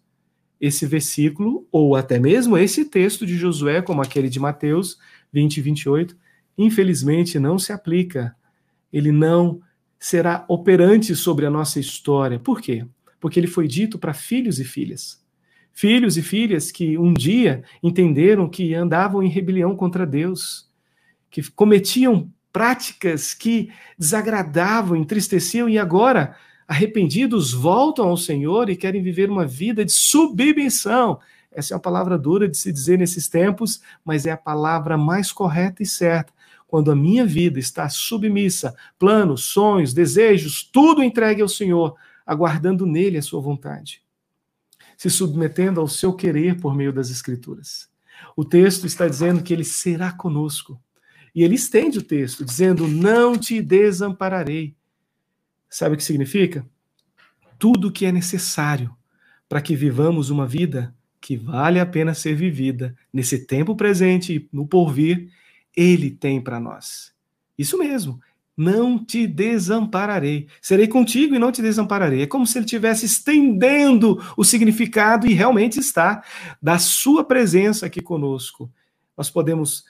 esse 0.59 0.85
versículo, 0.85 1.67
ou 1.71 1.95
até 1.95 2.19
mesmo 2.19 2.57
esse 2.57 2.85
texto 2.85 3.25
de 3.25 3.37
Josué, 3.37 3.81
como 3.81 4.01
aquele 4.01 4.29
de 4.29 4.39
Mateus 4.39 4.97
20 5.31 5.57
e 5.57 5.61
28, 5.61 6.17
infelizmente 6.57 7.39
não 7.39 7.57
se 7.57 7.71
aplica. 7.71 8.35
Ele 8.91 9.11
não 9.11 9.61
será 9.99 10.45
operante 10.47 11.15
sobre 11.15 11.45
a 11.45 11.49
nossa 11.49 11.79
história. 11.79 12.39
Por 12.39 12.61
quê? 12.61 12.85
Porque 13.19 13.39
ele 13.39 13.47
foi 13.47 13.67
dito 13.67 13.97
para 13.97 14.13
filhos 14.13 14.59
e 14.59 14.65
filhas. 14.65 15.23
Filhos 15.71 16.17
e 16.17 16.21
filhas 16.21 16.71
que 16.71 16.97
um 16.97 17.13
dia 17.13 17.63
entenderam 17.81 18.49
que 18.49 18.73
andavam 18.73 19.23
em 19.23 19.29
rebelião 19.29 19.75
contra 19.75 20.05
Deus, 20.05 20.69
que 21.29 21.41
cometiam 21.51 22.29
práticas 22.51 23.33
que 23.33 23.71
desagradavam, 23.97 24.97
entristeciam 24.97 25.69
e 25.69 25.77
agora 25.77 26.35
arrependidos 26.69 27.51
voltam 27.51 28.07
ao 28.07 28.15
Senhor 28.15 28.69
e 28.69 28.77
querem 28.77 29.01
viver 29.01 29.31
uma 29.31 29.43
vida 29.43 29.83
de 29.83 29.91
submissão. 29.91 31.19
Essa 31.51 31.73
é 31.73 31.75
uma 31.75 31.81
palavra 31.81 32.15
dura 32.15 32.47
de 32.47 32.55
se 32.55 32.71
dizer 32.71 32.99
nesses 32.99 33.27
tempos, 33.27 33.81
mas 34.05 34.27
é 34.27 34.31
a 34.31 34.37
palavra 34.37 34.95
mais 34.95 35.31
correta 35.31 35.81
e 35.81 35.85
certa. 35.87 36.31
Quando 36.67 36.91
a 36.91 36.95
minha 36.95 37.25
vida 37.25 37.57
está 37.57 37.89
submissa, 37.89 38.75
planos, 38.99 39.45
sonhos, 39.45 39.95
desejos, 39.95 40.63
tudo 40.63 41.01
entregue 41.01 41.41
ao 41.41 41.49
Senhor, 41.49 41.95
aguardando 42.23 42.85
nele 42.85 43.17
a 43.17 43.23
sua 43.23 43.41
vontade, 43.41 44.03
se 44.95 45.09
submetendo 45.09 45.81
ao 45.81 45.87
seu 45.87 46.13
querer 46.13 46.61
por 46.61 46.75
meio 46.75 46.93
das 46.93 47.09
Escrituras. 47.09 47.89
O 48.35 48.45
texto 48.45 48.85
está 48.85 49.07
dizendo 49.07 49.41
que 49.41 49.51
ele 49.51 49.63
será 49.63 50.11
conosco. 50.11 50.79
E 51.33 51.43
ele 51.43 51.55
estende 51.55 51.97
o 51.97 52.03
texto, 52.03 52.45
dizendo: 52.45 52.87
Não 52.87 53.35
te 53.35 53.59
desampararei. 53.59 54.75
Sabe 55.69 55.95
o 55.95 55.97
que 55.97 56.03
significa? 56.03 56.65
Tudo 57.57 57.89
o 57.89 57.91
que 57.91 58.05
é 58.05 58.11
necessário 58.11 58.95
para 59.47 59.61
que 59.61 59.75
vivamos 59.75 60.29
uma 60.29 60.47
vida 60.47 60.95
que 61.21 61.35
vale 61.35 61.79
a 61.79 61.85
pena 61.85 62.13
ser 62.13 62.33
vivida 62.35 62.95
nesse 63.11 63.45
tempo 63.45 63.75
presente 63.75 64.35
e 64.35 64.49
no 64.51 64.65
porvir, 64.65 65.29
ele 65.75 66.11
tem 66.11 66.41
para 66.41 66.59
nós. 66.59 67.11
Isso 67.57 67.77
mesmo. 67.77 68.19
Não 68.55 69.03
te 69.03 69.25
desampararei. 69.25 70.47
Serei 70.61 70.87
contigo 70.87 71.35
e 71.35 71.39
não 71.39 71.51
te 71.51 71.61
desampararei. 71.61 72.23
É 72.23 72.27
como 72.27 72.45
se 72.45 72.57
ele 72.57 72.65
estivesse 72.65 73.05
estendendo 73.05 74.21
o 74.35 74.43
significado, 74.43 75.27
e 75.27 75.33
realmente 75.33 75.79
está, 75.79 76.23
da 76.61 76.77
sua 76.77 77.23
presença 77.23 77.85
aqui 77.85 78.01
conosco. 78.01 78.71
Nós 79.17 79.29
podemos 79.29 79.85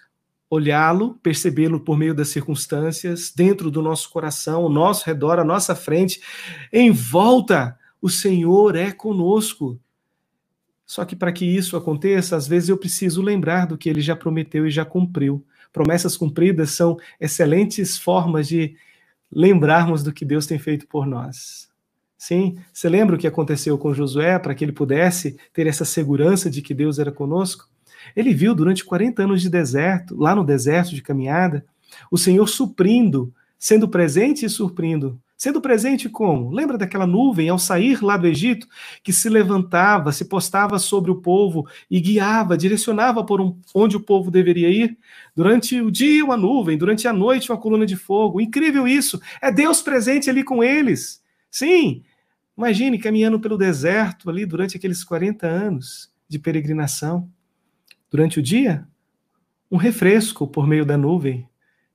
olhá-lo, 0.49 1.19
percebê-lo 1.21 1.79
por 1.79 1.97
meio 1.97 2.13
das 2.13 2.29
circunstâncias, 2.29 3.31
dentro 3.35 3.69
do 3.69 3.81
nosso 3.81 4.09
coração, 4.09 4.63
ao 4.63 4.69
nosso 4.69 5.05
redor, 5.05 5.39
à 5.39 5.43
nossa 5.43 5.75
frente, 5.75 6.21
em 6.73 6.91
volta. 6.91 7.77
O 8.01 8.09
Senhor 8.09 8.75
é 8.75 8.91
conosco. 8.91 9.79
Só 10.85 11.05
que 11.05 11.15
para 11.15 11.31
que 11.31 11.45
isso 11.45 11.77
aconteça, 11.77 12.35
às 12.35 12.47
vezes 12.47 12.69
eu 12.69 12.77
preciso 12.77 13.21
lembrar 13.21 13.67
do 13.67 13.77
que 13.77 13.87
ele 13.87 14.01
já 14.01 14.15
prometeu 14.15 14.65
e 14.65 14.71
já 14.71 14.83
cumpriu. 14.83 15.45
Promessas 15.71 16.17
cumpridas 16.17 16.71
são 16.71 16.97
excelentes 17.19 17.97
formas 17.97 18.47
de 18.47 18.75
lembrarmos 19.31 20.01
do 20.01 20.11
que 20.11 20.25
Deus 20.25 20.47
tem 20.47 20.57
feito 20.57 20.87
por 20.87 21.05
nós. 21.05 21.69
Sim, 22.17 22.57
você 22.73 22.89
lembra 22.89 23.15
o 23.15 23.19
que 23.19 23.27
aconteceu 23.27 23.77
com 23.77 23.93
Josué 23.93 24.39
para 24.39 24.55
que 24.55 24.65
ele 24.65 24.71
pudesse 24.71 25.37
ter 25.53 25.67
essa 25.67 25.85
segurança 25.85 26.49
de 26.49 26.61
que 26.61 26.73
Deus 26.73 26.97
era 26.97 27.11
conosco? 27.11 27.69
Ele 28.15 28.33
viu 28.33 28.53
durante 28.55 28.83
40 28.83 29.23
anos 29.23 29.41
de 29.41 29.49
deserto, 29.49 30.15
lá 30.15 30.35
no 30.35 30.43
deserto 30.43 30.95
de 30.95 31.01
caminhada, 31.01 31.65
o 32.11 32.17
Senhor 32.17 32.47
suprindo, 32.47 33.33
sendo 33.57 33.87
presente 33.87 34.45
e 34.45 34.49
surprindo. 34.49 35.19
Sendo 35.39 35.61
presente 35.61 36.09
como? 36.09 36.51
Lembra 36.51 36.77
daquela 36.77 37.07
nuvem 37.07 37.47
ao 37.47 37.57
sair 37.57 38.03
lá 38.03 38.17
do 38.17 38.27
Egito, 38.27 38.67
que 39.01 39.13
se 39.13 39.29
levantava, 39.29 40.11
se 40.11 40.25
postava 40.25 40.77
sobre 40.77 41.11
o 41.11 41.21
povo 41.21 41.65
e 41.89 42.01
guiava, 42.01 42.57
direcionava 42.57 43.23
por 43.23 43.39
um, 43.39 43.57
onde 43.73 43.95
o 43.95 44.01
povo 44.01 44.29
deveria 44.29 44.67
ir? 44.67 44.97
Durante 45.33 45.79
o 45.79 45.89
dia, 45.89 46.25
uma 46.25 46.35
nuvem, 46.35 46.77
durante 46.77 47.07
a 47.07 47.13
noite, 47.13 47.49
uma 47.49 47.57
coluna 47.57 47.85
de 47.85 47.95
fogo. 47.95 48.41
Incrível 48.41 48.85
isso! 48.85 49.21
É 49.41 49.49
Deus 49.49 49.81
presente 49.81 50.29
ali 50.29 50.43
com 50.43 50.61
eles. 50.61 51.23
Sim, 51.49 52.03
imagine 52.57 52.99
caminhando 52.99 53.39
pelo 53.39 53.57
deserto 53.57 54.29
ali 54.29 54.45
durante 54.45 54.75
aqueles 54.75 55.05
40 55.05 55.47
anos 55.47 56.11
de 56.27 56.37
peregrinação. 56.37 57.29
Durante 58.11 58.39
o 58.39 58.43
dia, 58.43 58.87
um 59.71 59.77
refresco 59.77 60.47
por 60.47 60.65
meio 60.65 60.85
da 60.85 60.97
nuvem 60.97 61.47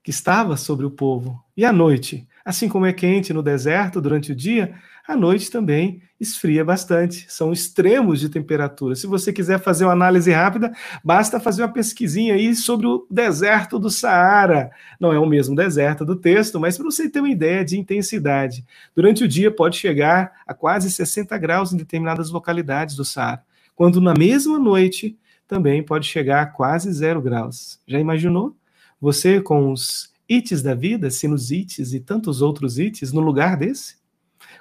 que 0.02 0.10
estava 0.10 0.56
sobre 0.56 0.84
o 0.86 0.90
povo. 0.90 1.42
E 1.56 1.64
à 1.64 1.72
noite, 1.72 2.28
assim 2.44 2.68
como 2.68 2.86
é 2.86 2.92
quente 2.92 3.32
no 3.32 3.42
deserto 3.42 4.00
durante 4.00 4.32
o 4.32 4.34
dia, 4.34 4.74
à 5.08 5.16
noite 5.16 5.50
também 5.50 6.02
esfria 6.20 6.64
bastante. 6.64 7.26
São 7.28 7.52
extremos 7.52 8.20
de 8.20 8.28
temperatura. 8.28 8.94
Se 8.94 9.06
você 9.06 9.32
quiser 9.32 9.58
fazer 9.58 9.84
uma 9.84 9.92
análise 9.92 10.30
rápida, 10.30 10.72
basta 11.02 11.40
fazer 11.40 11.62
uma 11.62 11.72
pesquisinha 11.72 12.34
aí 12.34 12.54
sobre 12.54 12.86
o 12.86 13.06
deserto 13.10 13.78
do 13.78 13.90
Saara. 13.90 14.70
Não 15.00 15.12
é 15.12 15.18
o 15.18 15.26
mesmo 15.26 15.56
deserto 15.56 16.04
do 16.04 16.14
texto, 16.14 16.60
mas 16.60 16.76
para 16.76 16.84
você 16.84 17.08
ter 17.08 17.20
uma 17.20 17.30
ideia 17.30 17.64
de 17.64 17.78
intensidade. 17.78 18.64
Durante 18.94 19.24
o 19.24 19.28
dia 19.28 19.50
pode 19.50 19.76
chegar 19.76 20.32
a 20.46 20.54
quase 20.54 20.90
60 20.90 21.36
graus 21.38 21.72
em 21.72 21.76
determinadas 21.76 22.30
localidades 22.30 22.94
do 22.94 23.04
Saara, 23.04 23.42
quando 23.74 24.00
na 24.00 24.14
mesma 24.14 24.58
noite 24.58 25.18
também 25.46 25.82
pode 25.82 26.06
chegar 26.06 26.42
a 26.42 26.46
quase 26.46 26.92
zero 26.92 27.20
graus. 27.20 27.78
Já 27.86 27.98
imaginou? 27.98 28.56
Você 29.00 29.40
com 29.40 29.72
os 29.72 30.12
ites 30.28 30.62
da 30.62 30.74
vida, 30.74 31.10
sinusites 31.10 31.92
e 31.92 32.00
tantos 32.00 32.40
outros 32.40 32.78
ites, 32.78 33.12
no 33.12 33.20
lugar 33.20 33.56
desse? 33.56 33.96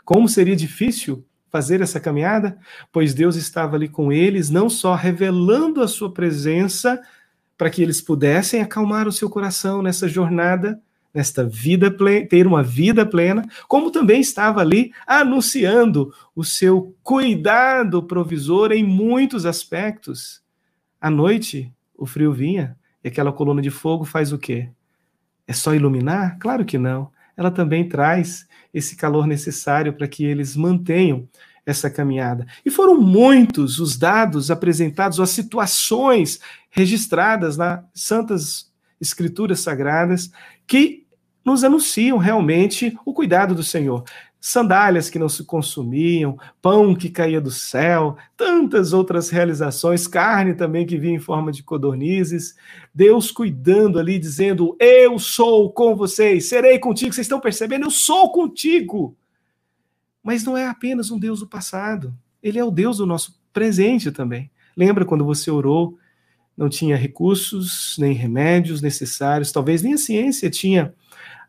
Como 0.03 0.27
seria 0.27 0.55
difícil 0.55 1.25
fazer 1.49 1.81
essa 1.81 1.99
caminhada? 1.99 2.57
Pois 2.91 3.13
Deus 3.13 3.35
estava 3.35 3.75
ali 3.75 3.87
com 3.87 4.11
eles, 4.11 4.49
não 4.49 4.69
só 4.69 4.95
revelando 4.95 5.81
a 5.81 5.87
sua 5.87 6.11
presença, 6.11 7.01
para 7.57 7.69
que 7.69 7.81
eles 7.81 8.01
pudessem 8.01 8.61
acalmar 8.61 9.07
o 9.07 9.11
seu 9.11 9.29
coração 9.29 9.81
nessa 9.81 10.07
jornada, 10.07 10.81
nesta 11.13 11.45
vida 11.45 11.89
plena, 11.89 12.27
ter 12.27 12.45
uma 12.47 12.63
vida 12.63 13.05
plena, 13.05 13.47
como 13.67 13.91
também 13.91 14.19
estava 14.19 14.59
ali 14.59 14.91
anunciando 15.07 16.13
o 16.35 16.43
seu 16.43 16.93
cuidado 17.03 18.03
provisor 18.03 18.71
em 18.71 18.83
muitos 18.83 19.45
aspectos. 19.45 20.42
À 21.03 21.09
noite, 21.09 21.69
o 21.97 22.05
frio 22.05 22.31
vinha 22.31 22.77
e 23.03 23.09
aquela 23.09 23.33
coluna 23.33 23.61
de 23.61 23.69
fogo 23.69 24.05
faz 24.05 24.31
o 24.31 24.37
quê? 24.37 24.69
É 25.45 25.51
só 25.51 25.75
iluminar? 25.75 26.37
Claro 26.39 26.63
que 26.63 26.77
não. 26.77 27.11
Ela 27.35 27.51
também 27.51 27.89
traz 27.89 28.47
esse 28.73 28.95
calor 28.95 29.27
necessário 29.27 29.91
para 29.91 30.07
que 30.07 30.23
eles 30.23 30.55
mantenham 30.55 31.27
essa 31.65 31.89
caminhada. 31.89 32.47
E 32.65 32.71
foram 32.71 33.01
muitos 33.01 33.81
os 33.81 33.97
dados 33.97 34.49
apresentados, 34.49 35.19
as 35.19 35.31
situações 35.31 36.39
registradas 36.69 37.57
nas 37.57 37.83
santas 37.93 38.71
escrituras 39.01 39.59
sagradas 39.59 40.31
que 40.65 41.05
nos 41.43 41.65
anunciam 41.65 42.17
realmente 42.17 42.97
o 43.05 43.13
cuidado 43.13 43.53
do 43.53 43.61
Senhor 43.61 44.05
sandálias 44.45 45.09
que 45.09 45.17
não 45.17 45.29
se 45.29 45.45
consumiam, 45.45 46.37
pão 46.61 46.93
que 46.93 47.09
caía 47.09 47.39
do 47.39 47.49
céu, 47.49 48.17
tantas 48.35 48.91
outras 48.91 49.29
realizações, 49.29 50.05
carne 50.05 50.53
também 50.53 50.85
que 50.85 50.97
vinha 50.97 51.15
em 51.15 51.19
forma 51.19 51.49
de 51.49 51.63
codornizes, 51.63 52.53
Deus 52.93 53.31
cuidando 53.31 53.97
ali, 53.97 54.19
dizendo: 54.19 54.75
Eu 54.77 55.17
sou 55.17 55.71
com 55.71 55.95
vocês, 55.95 56.49
serei 56.49 56.77
contigo. 56.77 57.13
Vocês 57.13 57.23
estão 57.23 57.39
percebendo? 57.39 57.85
Eu 57.85 57.89
sou 57.89 58.33
contigo. 58.33 59.15
Mas 60.21 60.43
não 60.43 60.57
é 60.57 60.67
apenas 60.67 61.09
um 61.09 61.17
Deus 61.17 61.39
do 61.39 61.47
passado, 61.47 62.13
ele 62.41 62.59
é 62.59 62.65
o 62.65 62.71
Deus 62.71 62.97
do 62.97 63.05
nosso 63.05 63.39
presente 63.53 64.11
também. 64.11 64.51
Lembra 64.75 65.05
quando 65.05 65.23
você 65.23 65.49
orou? 65.49 65.97
Não 66.57 66.67
tinha 66.67 66.97
recursos, 66.97 67.95
nem 67.97 68.11
remédios 68.11 68.81
necessários, 68.81 69.53
talvez 69.53 69.81
nem 69.81 69.93
a 69.93 69.97
ciência 69.97 70.49
tinha 70.49 70.93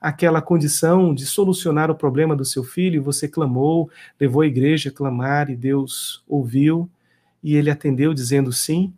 aquela 0.04 0.42
condição 0.42 1.14
de 1.14 1.24
solucionar 1.24 1.90
o 1.90 1.94
problema 1.94 2.36
do 2.36 2.44
seu 2.44 2.62
filho, 2.62 3.02
você 3.02 3.26
clamou, 3.26 3.90
levou 4.20 4.42
a 4.42 4.46
igreja 4.46 4.90
a 4.90 4.92
clamar 4.92 5.48
e 5.48 5.56
Deus 5.56 6.22
ouviu 6.28 6.90
e 7.42 7.56
ele 7.56 7.70
atendeu 7.70 8.12
dizendo 8.12 8.52
sim. 8.52 8.92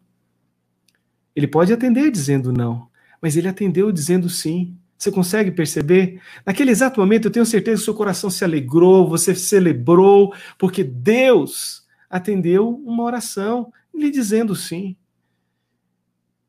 Ele 1.35 1.47
pode 1.47 1.73
atender 1.73 2.11
dizendo 2.11 2.53
não, 2.53 2.89
mas 3.23 3.37
ele 3.37 3.47
atendeu 3.47 3.93
dizendo 3.93 4.29
sim. 4.29 4.77
Você 4.99 5.13
consegue 5.13 5.53
perceber? 5.53 6.21
Naquele 6.45 6.73
exato 6.73 6.99
momento, 6.99 7.27
eu 7.27 7.31
tenho 7.31 7.47
certeza 7.47 7.79
que 7.79 7.85
seu 7.85 7.95
coração 7.95 8.29
se 8.29 8.43
alegrou, 8.43 9.09
você 9.09 9.33
celebrou, 9.33 10.35
porque 10.59 10.83
Deus 10.83 11.87
atendeu 12.11 12.69
uma 12.85 13.05
oração 13.05 13.73
lhe 13.95 14.11
dizendo 14.11 14.57
sim. 14.57 14.97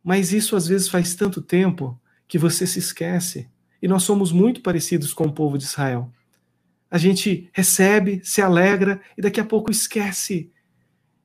Mas 0.03 0.33
isso 0.33 0.55
às 0.55 0.65
vezes 0.65 0.89
faz 0.89 1.13
tanto 1.13 1.43
tempo 1.43 1.99
que 2.27 2.39
você 2.39 2.65
se 2.65 2.79
esquece. 2.79 3.47
E 3.81 3.87
nós 3.87 4.03
somos 4.03 4.31
muito 4.31 4.61
parecidos 4.61 5.13
com 5.13 5.25
o 5.25 5.31
povo 5.31 5.57
de 5.57 5.63
Israel. 5.63 6.11
A 6.89 6.97
gente 6.97 7.49
recebe, 7.51 8.21
se 8.23 8.41
alegra 8.41 9.01
e 9.17 9.21
daqui 9.21 9.39
a 9.39 9.45
pouco 9.45 9.69
esquece. 9.69 10.51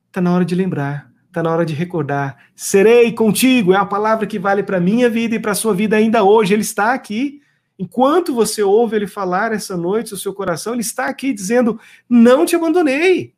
Está 0.08 0.20
na 0.20 0.32
hora 0.34 0.44
de 0.44 0.54
lembrar, 0.54 1.10
está 1.28 1.42
na 1.42 1.50
hora 1.50 1.64
de 1.64 1.72
recordar. 1.72 2.36
Serei 2.54 3.12
contigo 3.12 3.72
é 3.72 3.76
a 3.76 3.86
palavra 3.86 4.26
que 4.26 4.38
vale 4.38 4.62
para 4.62 4.78
a 4.78 4.80
minha 4.80 5.08
vida 5.08 5.36
e 5.36 5.38
para 5.38 5.52
a 5.52 5.54
sua 5.54 5.72
vida 5.72 5.96
ainda 5.96 6.24
hoje. 6.24 6.52
Ele 6.52 6.62
está 6.62 6.92
aqui. 6.92 7.40
Enquanto 7.78 8.34
você 8.34 8.62
ouve 8.62 8.96
ele 8.96 9.06
falar 9.06 9.52
essa 9.52 9.76
noite, 9.76 10.12
o 10.12 10.18
seu 10.18 10.34
coração, 10.34 10.72
ele 10.72 10.82
está 10.82 11.06
aqui 11.06 11.32
dizendo: 11.32 11.80
Não 12.08 12.44
te 12.44 12.54
abandonei. 12.54 13.34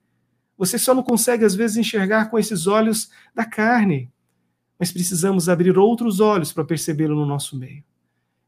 Você 0.56 0.78
só 0.78 0.94
não 0.94 1.02
consegue, 1.02 1.44
às 1.44 1.54
vezes, 1.54 1.76
enxergar 1.76 2.30
com 2.30 2.38
esses 2.38 2.66
olhos 2.66 3.10
da 3.34 3.44
carne. 3.44 4.10
Mas 4.78 4.90
precisamos 4.90 5.48
abrir 5.48 5.78
outros 5.78 6.20
olhos 6.20 6.52
para 6.52 6.64
percebê-lo 6.64 7.14
no 7.14 7.26
nosso 7.26 7.56
meio. 7.56 7.82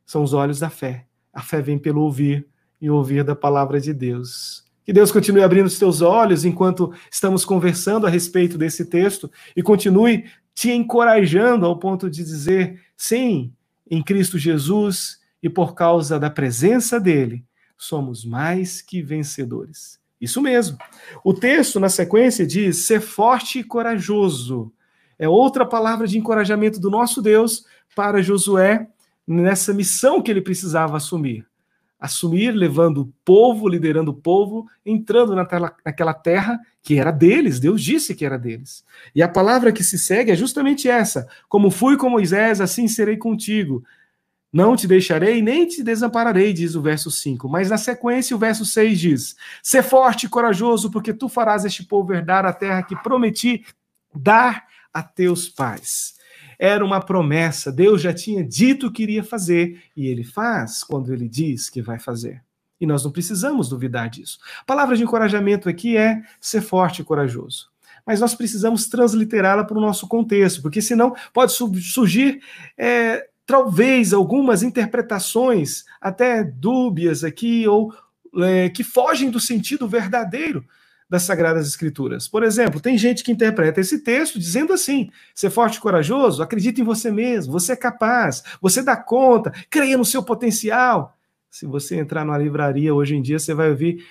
São 0.06 0.22
os 0.22 0.32
olhos 0.32 0.60
da 0.60 0.70
fé. 0.70 1.06
A 1.32 1.42
fé 1.42 1.60
vem 1.60 1.78
pelo 1.78 2.00
ouvir 2.00 2.46
e 2.80 2.88
ouvir 2.88 3.24
da 3.24 3.34
palavra 3.34 3.80
de 3.80 3.92
Deus. 3.92 4.64
Que 4.84 4.92
Deus 4.92 5.10
continue 5.10 5.42
abrindo 5.42 5.66
os 5.66 5.78
teus 5.78 6.00
olhos 6.00 6.44
enquanto 6.44 6.92
estamos 7.10 7.44
conversando 7.44 8.06
a 8.06 8.10
respeito 8.10 8.56
desse 8.56 8.84
texto 8.84 9.30
e 9.56 9.62
continue 9.62 10.24
te 10.54 10.70
encorajando 10.70 11.66
ao 11.66 11.76
ponto 11.76 12.08
de 12.08 12.22
dizer: 12.22 12.80
sim, 12.96 13.52
em 13.90 14.02
Cristo 14.02 14.38
Jesus 14.38 15.18
e 15.42 15.50
por 15.50 15.74
causa 15.74 16.18
da 16.18 16.30
presença 16.30 17.00
dele, 17.00 17.44
somos 17.76 18.24
mais 18.24 18.80
que 18.80 19.02
vencedores. 19.02 19.98
Isso 20.20 20.40
mesmo. 20.40 20.78
O 21.22 21.34
texto, 21.34 21.78
na 21.78 21.88
sequência, 21.88 22.46
diz: 22.46 22.86
ser 22.86 23.00
forte 23.00 23.58
e 23.58 23.64
corajoso. 23.64 24.72
É 25.18 25.28
outra 25.28 25.66
palavra 25.66 26.06
de 26.06 26.18
encorajamento 26.18 26.78
do 26.78 26.90
nosso 26.90 27.20
Deus 27.20 27.64
para 27.94 28.22
Josué 28.22 28.88
nessa 29.26 29.74
missão 29.74 30.22
que 30.22 30.30
ele 30.30 30.40
precisava 30.40 30.96
assumir. 30.96 31.46
Assumir, 31.98 32.50
levando 32.50 33.02
o 33.02 33.12
povo, 33.24 33.66
liderando 33.68 34.10
o 34.10 34.14
povo, 34.14 34.66
entrando 34.84 35.34
naquela 35.34 36.14
terra 36.14 36.60
que 36.82 36.98
era 36.98 37.10
deles, 37.10 37.58
Deus 37.58 37.82
disse 37.82 38.14
que 38.14 38.24
era 38.24 38.38
deles. 38.38 38.84
E 39.14 39.22
a 39.22 39.28
palavra 39.28 39.72
que 39.72 39.82
se 39.82 39.98
segue 39.98 40.30
é 40.30 40.36
justamente 40.36 40.88
essa: 40.88 41.26
Como 41.48 41.70
fui 41.70 41.96
com 41.96 42.10
Moisés, 42.10 42.60
assim 42.60 42.86
serei 42.86 43.16
contigo. 43.16 43.82
Não 44.52 44.76
te 44.76 44.86
deixarei 44.86 45.42
nem 45.42 45.66
te 45.66 45.82
desampararei, 45.82 46.52
diz 46.52 46.74
o 46.74 46.80
verso 46.80 47.10
5. 47.10 47.48
Mas 47.48 47.70
na 47.70 47.76
sequência, 47.76 48.36
o 48.36 48.38
verso 48.38 48.64
6 48.64 49.00
diz: 49.00 49.36
Ser 49.62 49.82
forte 49.82 50.26
e 50.26 50.28
corajoso, 50.28 50.90
porque 50.90 51.12
tu 51.12 51.28
farás 51.28 51.64
este 51.64 51.84
povo 51.84 52.12
herdar 52.14 52.46
a 52.46 52.52
terra 52.52 52.82
que 52.82 52.96
prometi 52.96 53.64
dar 54.14 54.66
a 54.92 55.02
teus 55.02 55.48
pais. 55.48 56.15
Era 56.58 56.84
uma 56.84 57.00
promessa, 57.00 57.70
Deus 57.70 58.00
já 58.00 58.12
tinha 58.12 58.42
dito 58.44 58.90
que 58.92 59.02
iria 59.02 59.24
fazer, 59.24 59.82
e 59.96 60.06
ele 60.06 60.24
faz 60.24 60.82
quando 60.82 61.12
ele 61.12 61.28
diz 61.28 61.68
que 61.68 61.82
vai 61.82 61.98
fazer. 61.98 62.42
E 62.80 62.86
nós 62.86 63.04
não 63.04 63.10
precisamos 63.10 63.68
duvidar 63.68 64.10
disso. 64.10 64.38
A 64.60 64.64
palavra 64.64 64.96
de 64.96 65.02
encorajamento 65.02 65.68
aqui 65.68 65.96
é 65.96 66.22
ser 66.40 66.60
forte 66.60 67.02
e 67.02 67.04
corajoso 67.04 67.70
mas 68.06 68.20
nós 68.20 68.36
precisamos 68.36 68.86
transliterá-la 68.86 69.64
para 69.64 69.76
o 69.76 69.80
nosso 69.80 70.06
contexto, 70.06 70.62
porque 70.62 70.80
senão 70.80 71.12
pode 71.34 71.52
surgir 71.52 72.40
é, 72.78 73.28
talvez 73.44 74.12
algumas 74.12 74.62
interpretações 74.62 75.84
até 76.00 76.44
dúbias 76.44 77.24
aqui 77.24 77.66
ou 77.66 77.92
é, 78.38 78.68
que 78.68 78.84
fogem 78.84 79.28
do 79.28 79.40
sentido 79.40 79.88
verdadeiro 79.88 80.64
das 81.08 81.22
Sagradas 81.22 81.66
Escrituras. 81.68 82.26
Por 82.26 82.42
exemplo, 82.42 82.80
tem 82.80 82.98
gente 82.98 83.22
que 83.22 83.30
interpreta 83.30 83.80
esse 83.80 84.00
texto 84.00 84.38
dizendo 84.38 84.72
assim: 84.72 85.10
ser 85.34 85.50
forte 85.50 85.76
e 85.76 85.80
corajoso, 85.80 86.42
acredite 86.42 86.80
em 86.80 86.84
você 86.84 87.10
mesmo, 87.10 87.52
você 87.52 87.72
é 87.72 87.76
capaz, 87.76 88.42
você 88.60 88.82
dá 88.82 88.96
conta, 88.96 89.52
creia 89.70 89.96
no 89.96 90.04
seu 90.04 90.22
potencial. 90.22 91.16
Se 91.50 91.64
você 91.64 91.96
entrar 91.96 92.24
numa 92.24 92.36
livraria 92.36 92.94
hoje 92.94 93.14
em 93.16 93.22
dia, 93.22 93.38
você 93.38 93.54
vai 93.54 93.70
ouvir 93.70 94.04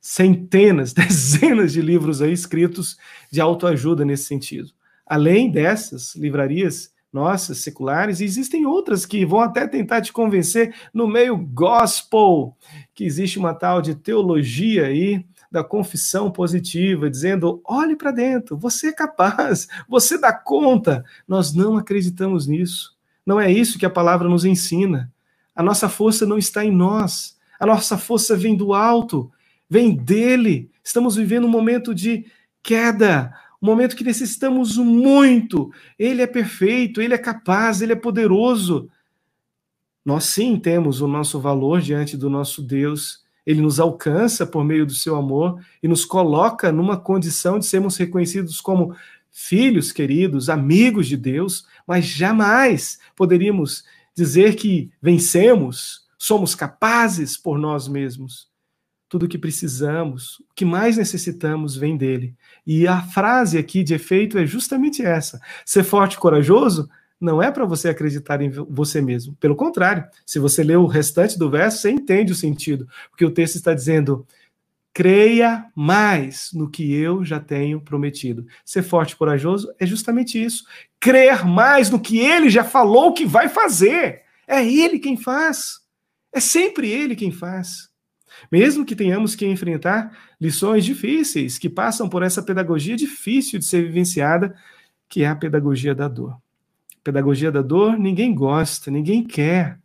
centenas, 0.00 0.92
dezenas 0.94 1.72
de 1.72 1.80
livros 1.80 2.22
aí 2.22 2.32
escritos 2.32 2.96
de 3.30 3.40
autoajuda 3.40 4.04
nesse 4.04 4.24
sentido. 4.24 4.70
Além 5.04 5.50
dessas 5.50 6.14
livrarias, 6.14 6.94
nossas, 7.12 7.58
seculares, 7.58 8.20
existem 8.20 8.66
outras 8.66 9.06
que 9.06 9.24
vão 9.24 9.40
até 9.40 9.66
tentar 9.66 10.02
te 10.02 10.12
convencer 10.12 10.74
no 10.92 11.08
meio 11.08 11.36
gospel, 11.36 12.54
que 12.94 13.04
existe 13.04 13.38
uma 13.38 13.54
tal 13.54 13.80
de 13.80 13.94
teologia 13.94 14.86
aí 14.86 15.24
da 15.50 15.64
confissão 15.64 16.30
positiva, 16.30 17.10
dizendo: 17.10 17.60
olhe 17.64 17.96
para 17.96 18.10
dentro, 18.10 18.56
você 18.56 18.88
é 18.88 18.92
capaz, 18.92 19.68
você 19.88 20.18
dá 20.18 20.32
conta. 20.32 21.04
Nós 21.26 21.54
não 21.54 21.76
acreditamos 21.76 22.46
nisso. 22.46 22.96
Não 23.24 23.40
é 23.40 23.50
isso 23.50 23.78
que 23.78 23.86
a 23.86 23.90
palavra 23.90 24.28
nos 24.28 24.44
ensina. 24.44 25.12
A 25.54 25.62
nossa 25.62 25.88
força 25.88 26.26
não 26.26 26.38
está 26.38 26.64
em 26.64 26.70
nós. 26.70 27.36
A 27.58 27.66
nossa 27.66 27.96
força 27.96 28.36
vem 28.36 28.54
do 28.54 28.74
alto, 28.74 29.30
vem 29.68 29.94
dele. 29.94 30.70
Estamos 30.84 31.16
vivendo 31.16 31.46
um 31.46 31.50
momento 31.50 31.94
de 31.94 32.26
queda, 32.62 33.34
um 33.60 33.66
momento 33.66 33.96
que 33.96 34.04
necessitamos 34.04 34.76
muito. 34.76 35.72
Ele 35.98 36.22
é 36.22 36.26
perfeito, 36.26 37.00
ele 37.00 37.14
é 37.14 37.18
capaz, 37.18 37.80
ele 37.80 37.92
é 37.92 37.96
poderoso. 37.96 38.88
Nós 40.04 40.24
sim 40.24 40.56
temos 40.58 41.00
o 41.00 41.08
nosso 41.08 41.40
valor 41.40 41.80
diante 41.80 42.16
do 42.16 42.30
nosso 42.30 42.62
Deus. 42.62 43.25
Ele 43.46 43.60
nos 43.62 43.78
alcança 43.78 44.44
por 44.44 44.64
meio 44.64 44.84
do 44.84 44.92
seu 44.92 45.14
amor 45.14 45.64
e 45.82 45.86
nos 45.86 46.04
coloca 46.04 46.72
numa 46.72 46.96
condição 46.96 47.58
de 47.58 47.66
sermos 47.66 47.96
reconhecidos 47.96 48.60
como 48.60 48.94
filhos 49.30 49.92
queridos, 49.92 50.48
amigos 50.48 51.06
de 51.06 51.16
Deus, 51.16 51.66
mas 51.86 52.06
jamais 52.06 52.98
poderíamos 53.14 53.84
dizer 54.14 54.56
que 54.56 54.90
vencemos, 55.00 56.06
somos 56.18 56.54
capazes 56.54 57.36
por 57.36 57.58
nós 57.58 57.86
mesmos. 57.86 58.48
Tudo 59.08 59.26
o 59.26 59.28
que 59.28 59.38
precisamos, 59.38 60.40
o 60.40 60.54
que 60.54 60.64
mais 60.64 60.96
necessitamos 60.96 61.76
vem 61.76 61.96
dele. 61.96 62.34
E 62.66 62.88
a 62.88 63.02
frase 63.02 63.56
aqui 63.58 63.84
de 63.84 63.94
efeito 63.94 64.36
é 64.36 64.44
justamente 64.44 65.04
essa: 65.04 65.40
ser 65.64 65.84
forte 65.84 66.14
e 66.14 66.18
corajoso 66.18 66.88
não 67.20 67.42
é 67.42 67.50
para 67.50 67.64
você 67.64 67.88
acreditar 67.88 68.40
em 68.42 68.50
você 68.50 69.00
mesmo. 69.00 69.34
Pelo 69.36 69.56
contrário, 69.56 70.04
se 70.24 70.38
você 70.38 70.62
lê 70.62 70.76
o 70.76 70.86
restante 70.86 71.38
do 71.38 71.50
verso, 71.50 71.78
você 71.78 71.90
entende 71.90 72.32
o 72.32 72.36
sentido, 72.36 72.86
porque 73.10 73.24
o 73.24 73.30
texto 73.30 73.56
está 73.56 73.72
dizendo: 73.72 74.26
creia 74.92 75.66
mais 75.74 76.50
no 76.54 76.70
que 76.70 76.94
eu 76.94 77.24
já 77.24 77.38
tenho 77.38 77.80
prometido. 77.80 78.46
Ser 78.64 78.82
forte 78.82 79.12
e 79.12 79.16
corajoso 79.16 79.72
é 79.78 79.86
justamente 79.86 80.42
isso. 80.42 80.64
Crer 80.98 81.44
mais 81.44 81.90
no 81.90 82.00
que 82.00 82.18
ele 82.18 82.48
já 82.48 82.64
falou 82.64 83.12
que 83.12 83.26
vai 83.26 83.48
fazer. 83.48 84.22
É 84.46 84.64
ele 84.66 84.98
quem 84.98 85.16
faz. 85.16 85.80
É 86.32 86.40
sempre 86.40 86.90
ele 86.90 87.16
quem 87.16 87.30
faz. 87.30 87.90
Mesmo 88.50 88.84
que 88.84 88.94
tenhamos 88.96 89.34
que 89.34 89.46
enfrentar 89.46 90.16
lições 90.40 90.84
difíceis, 90.84 91.58
que 91.58 91.68
passam 91.68 92.08
por 92.08 92.22
essa 92.22 92.42
pedagogia 92.42 92.96
difícil 92.96 93.58
de 93.58 93.64
ser 93.64 93.82
vivenciada, 93.82 94.54
que 95.08 95.22
é 95.22 95.28
a 95.28 95.36
pedagogia 95.36 95.94
da 95.94 96.08
dor. 96.08 96.36
Pedagogia 97.06 97.52
da 97.52 97.62
dor, 97.62 97.96
ninguém 97.96 98.34
gosta, 98.34 98.90
ninguém 98.90 99.22
quer. 99.22 99.78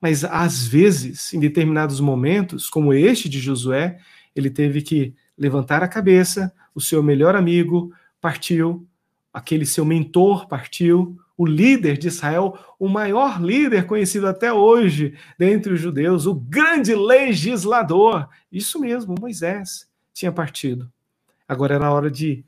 Mas 0.00 0.22
às 0.22 0.68
vezes, 0.68 1.34
em 1.34 1.40
determinados 1.40 1.98
momentos, 1.98 2.70
como 2.70 2.94
este 2.94 3.28
de 3.28 3.40
Josué, 3.40 3.98
ele 4.36 4.48
teve 4.48 4.80
que 4.80 5.12
levantar 5.36 5.82
a 5.82 5.88
cabeça, 5.88 6.54
o 6.72 6.80
seu 6.80 7.02
melhor 7.02 7.34
amigo 7.34 7.92
partiu, 8.20 8.86
aquele 9.32 9.66
seu 9.66 9.84
mentor 9.84 10.46
partiu, 10.46 11.18
o 11.36 11.44
líder 11.44 11.98
de 11.98 12.06
Israel, 12.06 12.56
o 12.78 12.88
maior 12.88 13.42
líder 13.42 13.86
conhecido 13.86 14.28
até 14.28 14.52
hoje 14.52 15.18
dentre 15.36 15.72
os 15.72 15.80
judeus, 15.80 16.24
o 16.24 16.36
grande 16.36 16.94
legislador. 16.94 18.28
Isso 18.52 18.78
mesmo, 18.78 19.16
Moisés 19.18 19.88
tinha 20.14 20.30
partido. 20.30 20.88
Agora 21.48 21.74
era 21.74 21.90
hora 21.90 22.08
de 22.08 22.44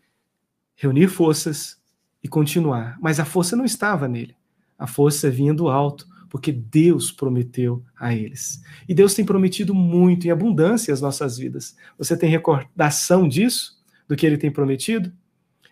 reunir 0.77 1.09
forças 1.09 1.80
e 2.23 2.29
continuar. 2.29 2.99
Mas 3.01 3.21
a 3.21 3.25
força 3.25 3.57
não 3.57 3.65
estava 3.65 4.09
nele. 4.09 4.37
A 4.79 4.87
força 4.87 5.31
vinha 5.31 5.53
do 5.53 5.69
alto, 5.69 6.07
porque 6.29 6.53
Deus 6.53 7.11
prometeu 7.11 7.83
a 7.99 8.15
eles. 8.15 8.63
E 8.89 8.95
Deus 8.95 9.15
tem 9.15 9.25
prometido 9.25 9.75
muito 9.75 10.27
em 10.27 10.31
abundância 10.31 10.95
as 10.95 11.01
nossas 11.01 11.37
vidas. 11.37 11.77
Você 11.99 12.17
tem 12.17 12.31
recordação 12.31 13.29
disso? 13.29 13.79
Do 14.09 14.17
que 14.17 14.27
ele 14.27 14.39
tem 14.39 14.51
prometido? 14.51 15.13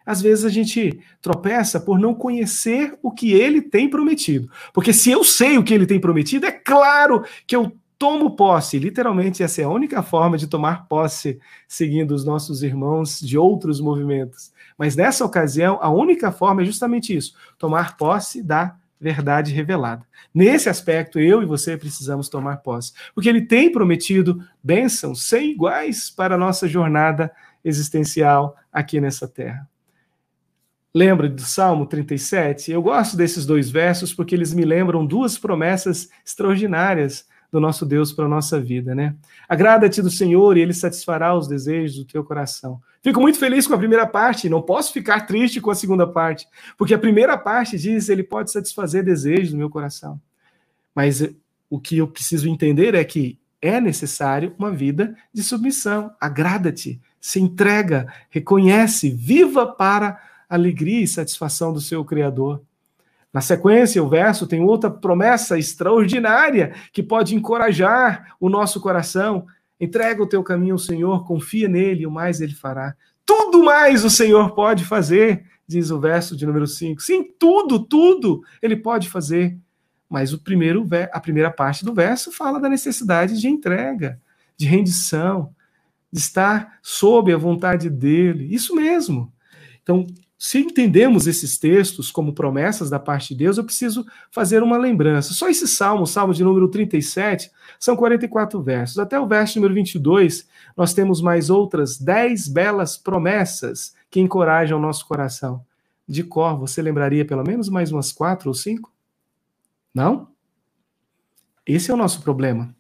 às 0.09 0.23
vezes 0.23 0.47
a 0.47 0.49
gente 0.49 0.99
tropeça 1.21 1.79
por 1.79 1.99
não 1.99 2.15
conhecer 2.15 2.99
o 3.03 3.11
que 3.11 3.31
ele 3.31 3.61
tem 3.61 3.91
prometido. 3.91 4.51
Porque 4.73 4.91
se 4.91 5.11
eu 5.11 5.23
sei 5.23 5.59
o 5.59 5.63
que 5.63 5.75
ele 5.75 5.85
tem 5.85 6.01
prometido, 6.01 6.47
é 6.47 6.51
claro 6.51 7.23
que 7.47 7.55
eu 7.55 7.77
tomo 7.99 8.37
posse. 8.37 8.79
Literalmente, 8.79 9.43
essa 9.43 9.61
é 9.61 9.65
a 9.65 9.69
única 9.69 10.03
forma 10.03 10.39
de 10.39 10.47
tomar 10.47 10.87
posse, 10.87 11.41
seguindo 11.67 12.13
os 12.13 12.25
nossos 12.25 12.63
irmãos 12.63 13.19
de 13.21 13.37
outros 13.37 13.81
movimentos. 13.81 14.53
Mas 14.79 14.95
nessa 14.95 15.25
ocasião, 15.25 15.79
a 15.83 15.91
única 15.91 16.31
forma 16.31 16.63
é 16.63 16.65
justamente 16.65 17.15
isso: 17.15 17.35
tomar 17.59 17.97
posse 17.97 18.43
da 18.43 18.77
verdade 19.01 19.53
revelada. 19.53 20.05
Nesse 20.35 20.69
aspecto, 20.69 21.19
eu 21.19 21.43
e 21.43 21.47
você 21.47 21.77
precisamos 21.77 22.29
tomar 22.29 22.59
posse, 22.59 22.93
porque 23.15 23.29
ele 23.29 23.43
tem 23.43 23.71
prometido 23.71 24.43
bênçãos 24.63 25.29
sem 25.29 25.51
iguais 25.53 26.11
para 26.11 26.35
a 26.35 26.39
nossa 26.39 26.67
jornada 26.67 27.33
existencial 27.65 28.57
aqui 28.73 29.01
nessa 29.01 29.29
terra. 29.29 29.69
Lembra 30.95 31.29
do 31.29 31.43
Salmo 31.43 31.87
37? 31.87 32.73
Eu 32.73 32.83
gosto 32.83 33.17
desses 33.17 33.45
dois 33.45 33.71
versos 33.71 34.13
porque 34.13 34.35
eles 34.35 34.55
me 34.55 34.65
lembram 34.65 35.07
duas 35.07 35.39
promessas 35.39 36.09
extraordinárias 36.25 37.28
do 37.51 37.61
nosso 37.61 37.87
Deus 37.87 38.13
para 38.13 38.27
a 38.27 38.29
nossa 38.29 38.61
vida, 38.61 38.95
né? 38.95 39.15
Agrada-te 39.49 40.03
do 40.03 40.11
Senhor 40.11 40.57
e 40.57 40.61
ele 40.61 40.75
satisfará 40.75 41.35
os 41.35 41.49
desejos 41.49 41.97
do 41.97 42.05
teu 42.05 42.23
coração. 42.23 42.81
Fico 43.03 43.21
muito 43.21 43.39
feliz 43.39 43.67
com 43.67 43.75
a 43.75 43.79
primeira 43.79 44.07
parte, 44.07 44.49
não 44.49 44.61
posso 44.61 44.93
ficar 44.93 45.27
triste 45.27 45.61
com 45.61 45.71
a 45.71 45.75
segunda 45.75 46.07
parte, 46.07 46.47
porque 46.77 46.93
a 46.93 46.99
primeira 46.99 47.39
parte 47.39 47.79
diz 47.79 48.09
ele 48.09 48.23
pode 48.23 48.51
satisfazer 48.51 49.05
desejos 49.05 49.53
do 49.53 49.57
meu 49.57 49.71
coração. 49.71 50.21
Mas 50.95 51.23
o 51.71 51.81
que 51.81 51.99
eu 51.99 52.09
preciso 52.09 52.49
entender 52.49 52.95
é 52.95 53.05
que 53.05 53.39
é 53.63 53.81
necessário 53.81 54.55
uma 54.59 54.71
vida 54.71 55.17
de 55.33 55.43
submissão. 55.43 56.13
Agrada-te, 56.21 57.01
se 57.21 57.41
entrega, 57.41 58.13
reconhece, 58.31 59.11
viva 59.11 59.67
para 59.67 60.21
a 60.49 60.55
alegria 60.55 61.03
e 61.03 61.09
satisfação 61.09 61.73
do 61.73 61.81
seu 61.81 62.05
Criador. 62.05 62.63
Na 63.33 63.41
sequência, 63.41 64.03
o 64.03 64.09
verso 64.09 64.47
tem 64.47 64.63
outra 64.63 64.91
promessa 64.91 65.59
extraordinária 65.59 66.75
que 66.93 67.03
pode 67.03 67.35
encorajar 67.35 68.35
o 68.41 68.49
nosso 68.49 68.81
coração. 68.81 69.47
Entrega 69.79 70.23
o 70.23 70.27
teu 70.27 70.43
caminho 70.43 70.75
ao 70.75 70.79
Senhor, 70.79 71.27
confia 71.27 71.69
nele, 71.69 72.07
o 72.07 72.11
mais 72.11 72.41
ele 72.41 72.55
fará. 72.55 72.95
Tudo 73.25 73.63
mais 73.63 74.05
o 74.05 74.11
Senhor 74.11 74.55
pode 74.55 74.85
fazer, 74.85 75.45
diz 75.67 75.91
o 75.91 76.01
verso 76.01 76.35
de 76.35 76.47
número 76.47 76.67
5. 76.67 77.03
Sim, 77.03 77.23
tudo, 77.39 77.79
tudo 77.79 78.43
ele 78.63 78.77
pode 78.77 79.09
fazer. 79.11 79.57
Mas 80.09 80.33
o 80.33 80.39
primeiro, 80.39 80.87
a 81.13 81.21
primeira 81.21 81.51
parte 81.51 81.85
do 81.85 81.93
verso 81.93 82.33
fala 82.33 82.59
da 82.59 82.69
necessidade 82.69 83.39
de 83.39 83.47
entrega, 83.47 84.19
de 84.57 84.67
rendição, 84.67 85.55
de 86.11 86.19
estar 86.19 86.79
sob 86.83 87.31
a 87.31 87.37
vontade 87.37 87.91
dele. 87.91 88.53
Isso 88.53 88.75
mesmo. 88.75 89.31
Então, 89.83 90.07
se 90.39 90.61
entendemos 90.61 91.27
esses 91.27 91.59
textos 91.59 92.13
como 92.13 92.33
promessas 92.33 92.89
da 92.89 93.01
parte 93.01 93.31
de 93.31 93.41
Deus, 93.41 93.59
eu 93.59 93.65
preciso 93.65 94.07
fazer 94.31 94.63
uma 94.63 94.79
lembrança. 94.79 95.35
Só 95.35 95.49
esse 95.49 95.67
salmo, 95.67 96.05
o 96.05 96.07
salmo 96.07 96.33
de 96.33 96.45
número 96.45 96.69
37, 96.69 97.51
são 97.77 97.97
44 97.97 98.63
versos. 98.63 99.01
Até 99.01 99.19
o 99.19 99.27
verso 99.27 99.59
número 99.59 99.75
22, 99.75 100.49
nós 100.77 100.95
temos 100.95 101.21
mais 101.21 101.51
outras 101.51 101.99
10 101.99 102.47
belas 102.49 102.97
promessas 102.97 103.97
que 104.09 104.21
encorajam 104.21 104.79
o 104.79 104.81
nosso 104.81 105.05
coração. 105.09 105.67
De 106.07 106.23
cor, 106.23 106.57
você 106.57 106.81
lembraria 106.81 107.25
pelo 107.25 107.43
menos 107.43 107.69
mais 107.69 107.91
umas 107.91 108.13
quatro 108.13 108.49
ou 108.49 108.55
cinco? 108.55 108.93
Não? 109.93 110.29
Esse 111.67 111.91
é 111.91 111.95
o 111.95 111.99
nosso 111.99 112.23
problema. 112.23 112.73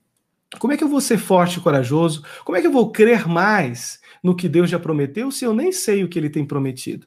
Como 0.60 0.72
é 0.72 0.76
que 0.76 0.84
eu 0.84 0.88
vou 0.88 1.00
ser 1.00 1.18
forte 1.18 1.58
e 1.58 1.60
corajoso? 1.60 2.24
Como 2.44 2.56
é 2.56 2.60
que 2.60 2.68
eu 2.68 2.72
vou 2.72 2.92
crer 2.92 3.26
mais 3.26 4.00
no 4.22 4.36
que 4.36 4.48
Deus 4.48 4.70
já 4.70 4.78
prometeu 4.78 5.32
se 5.32 5.44
eu 5.44 5.52
nem 5.52 5.72
sei 5.72 6.04
o 6.04 6.08
que 6.08 6.18
ele 6.18 6.30
tem 6.30 6.46
prometido? 6.46 7.04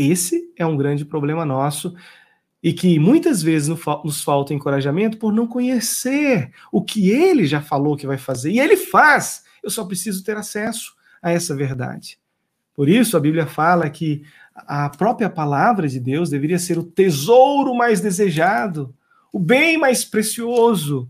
Esse 0.00 0.52
é 0.56 0.64
um 0.64 0.76
grande 0.76 1.04
problema 1.04 1.44
nosso 1.44 1.94
e 2.62 2.72
que 2.72 2.98
muitas 2.98 3.42
vezes 3.42 3.68
nos 3.68 4.22
falta 4.22 4.54
encorajamento 4.54 5.18
por 5.18 5.32
não 5.32 5.46
conhecer 5.46 6.50
o 6.70 6.82
que 6.82 7.10
ele 7.10 7.46
já 7.46 7.60
falou 7.60 7.96
que 7.96 8.06
vai 8.06 8.18
fazer. 8.18 8.50
E 8.50 8.60
ele 8.60 8.76
faz, 8.76 9.44
eu 9.62 9.70
só 9.70 9.84
preciso 9.84 10.22
ter 10.22 10.36
acesso 10.36 10.94
a 11.22 11.30
essa 11.30 11.54
verdade. 11.54 12.18
Por 12.74 12.88
isso, 12.88 13.16
a 13.16 13.20
Bíblia 13.20 13.46
fala 13.46 13.88
que 13.90 14.22
a 14.54 14.88
própria 14.90 15.28
palavra 15.28 15.88
de 15.88 15.98
Deus 15.98 16.30
deveria 16.30 16.58
ser 16.58 16.78
o 16.78 16.84
tesouro 16.84 17.74
mais 17.74 18.00
desejado 18.00 18.94
o 19.32 19.38
bem 19.38 19.78
mais 19.78 20.04
precioso, 20.04 21.08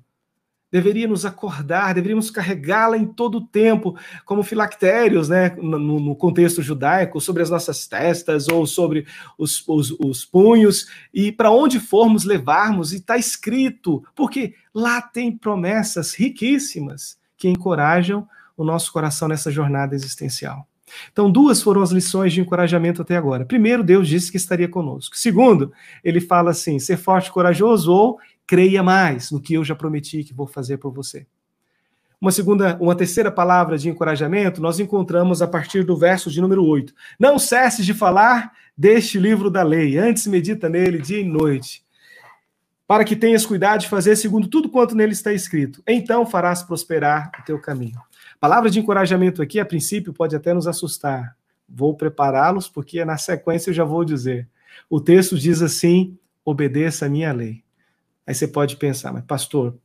deveria 0.70 1.08
nos 1.08 1.24
acordar, 1.24 1.94
deveríamos 1.94 2.30
carregá-la 2.30 2.96
em 2.96 3.06
todo 3.06 3.38
o 3.38 3.46
tempo, 3.46 3.96
como 4.24 4.42
filactérios, 4.42 5.28
né, 5.28 5.56
no, 5.60 5.78
no, 5.78 6.14
contexto 6.14 6.62
judaico, 6.62 7.20
sobre 7.20 7.42
as 7.42 7.50
nossas 7.50 7.86
testas 7.86 8.48
ou 8.48 8.66
sobre 8.66 9.06
os, 9.36 9.66
os, 9.66 9.90
os 9.98 10.24
punhos, 10.24 10.86
e 11.12 11.32
para 11.32 11.50
onde 11.50 11.80
formos 11.80 12.24
levarmos, 12.24 12.92
e 12.92 12.96
está 12.96 13.16
escrito, 13.16 14.04
porque 14.14 14.54
lá 14.74 15.02
tem 15.02 15.36
promessas 15.36 16.14
riquíssimas 16.14 17.18
que 17.36 17.48
encorajam 17.48 18.28
o 18.56 18.64
nosso 18.64 18.92
coração 18.92 19.26
nessa 19.26 19.50
jornada 19.50 19.94
existencial. 19.94 20.66
Então, 21.12 21.30
duas 21.30 21.62
foram 21.62 21.82
as 21.82 21.90
lições 21.90 22.32
de 22.32 22.40
encorajamento 22.40 23.02
até 23.02 23.16
agora. 23.16 23.44
Primeiro, 23.44 23.82
Deus 23.82 24.08
disse 24.08 24.30
que 24.30 24.36
estaria 24.36 24.68
conosco. 24.68 25.16
Segundo, 25.16 25.72
ele 26.02 26.20
fala 26.20 26.50
assim: 26.50 26.78
ser 26.78 26.96
forte 26.96 27.28
e 27.28 27.32
corajoso 27.32 27.92
ou 27.92 28.18
creia 28.50 28.82
mais 28.82 29.30
no 29.30 29.40
que 29.40 29.54
eu 29.54 29.64
já 29.64 29.76
prometi 29.76 30.24
que 30.24 30.34
vou 30.34 30.44
fazer 30.44 30.78
por 30.78 30.92
você. 30.92 31.24
Uma 32.20 32.32
segunda, 32.32 32.76
uma 32.80 32.96
terceira 32.96 33.30
palavra 33.30 33.78
de 33.78 33.88
encorajamento 33.88 34.60
nós 34.60 34.80
encontramos 34.80 35.40
a 35.40 35.46
partir 35.46 35.84
do 35.84 35.96
verso 35.96 36.28
de 36.28 36.40
número 36.40 36.64
8. 36.64 36.92
Não 37.16 37.38
cesses 37.38 37.86
de 37.86 37.94
falar 37.94 38.50
deste 38.76 39.20
livro 39.20 39.52
da 39.52 39.62
lei, 39.62 39.96
antes 39.96 40.26
medita 40.26 40.68
nele 40.68 40.98
dia 40.98 41.20
e 41.20 41.24
noite, 41.24 41.84
para 42.88 43.04
que 43.04 43.14
tenhas 43.14 43.46
cuidado 43.46 43.82
de 43.82 43.88
fazer 43.88 44.16
segundo 44.16 44.48
tudo 44.48 44.68
quanto 44.68 44.96
nele 44.96 45.12
está 45.12 45.32
escrito. 45.32 45.80
Então 45.86 46.26
farás 46.26 46.60
prosperar 46.60 47.30
o 47.40 47.44
teu 47.44 47.60
caminho. 47.60 48.00
Palavra 48.40 48.68
de 48.68 48.80
encorajamento 48.80 49.40
aqui, 49.40 49.60
a 49.60 49.64
princípio, 49.64 50.12
pode 50.12 50.34
até 50.34 50.52
nos 50.52 50.66
assustar. 50.66 51.36
Vou 51.68 51.94
prepará-los, 51.96 52.68
porque 52.68 53.04
na 53.04 53.16
sequência 53.16 53.70
eu 53.70 53.74
já 53.74 53.84
vou 53.84 54.04
dizer. 54.04 54.48
O 54.90 55.00
texto 55.00 55.38
diz 55.38 55.62
assim: 55.62 56.18
obedeça 56.44 57.06
a 57.06 57.08
minha 57.08 57.32
lei. 57.32 57.62
Aí 58.26 58.34
você 58.34 58.46
pode 58.46 58.76
pensar, 58.76 59.12
mas 59.12 59.24
pastor, 59.24 59.76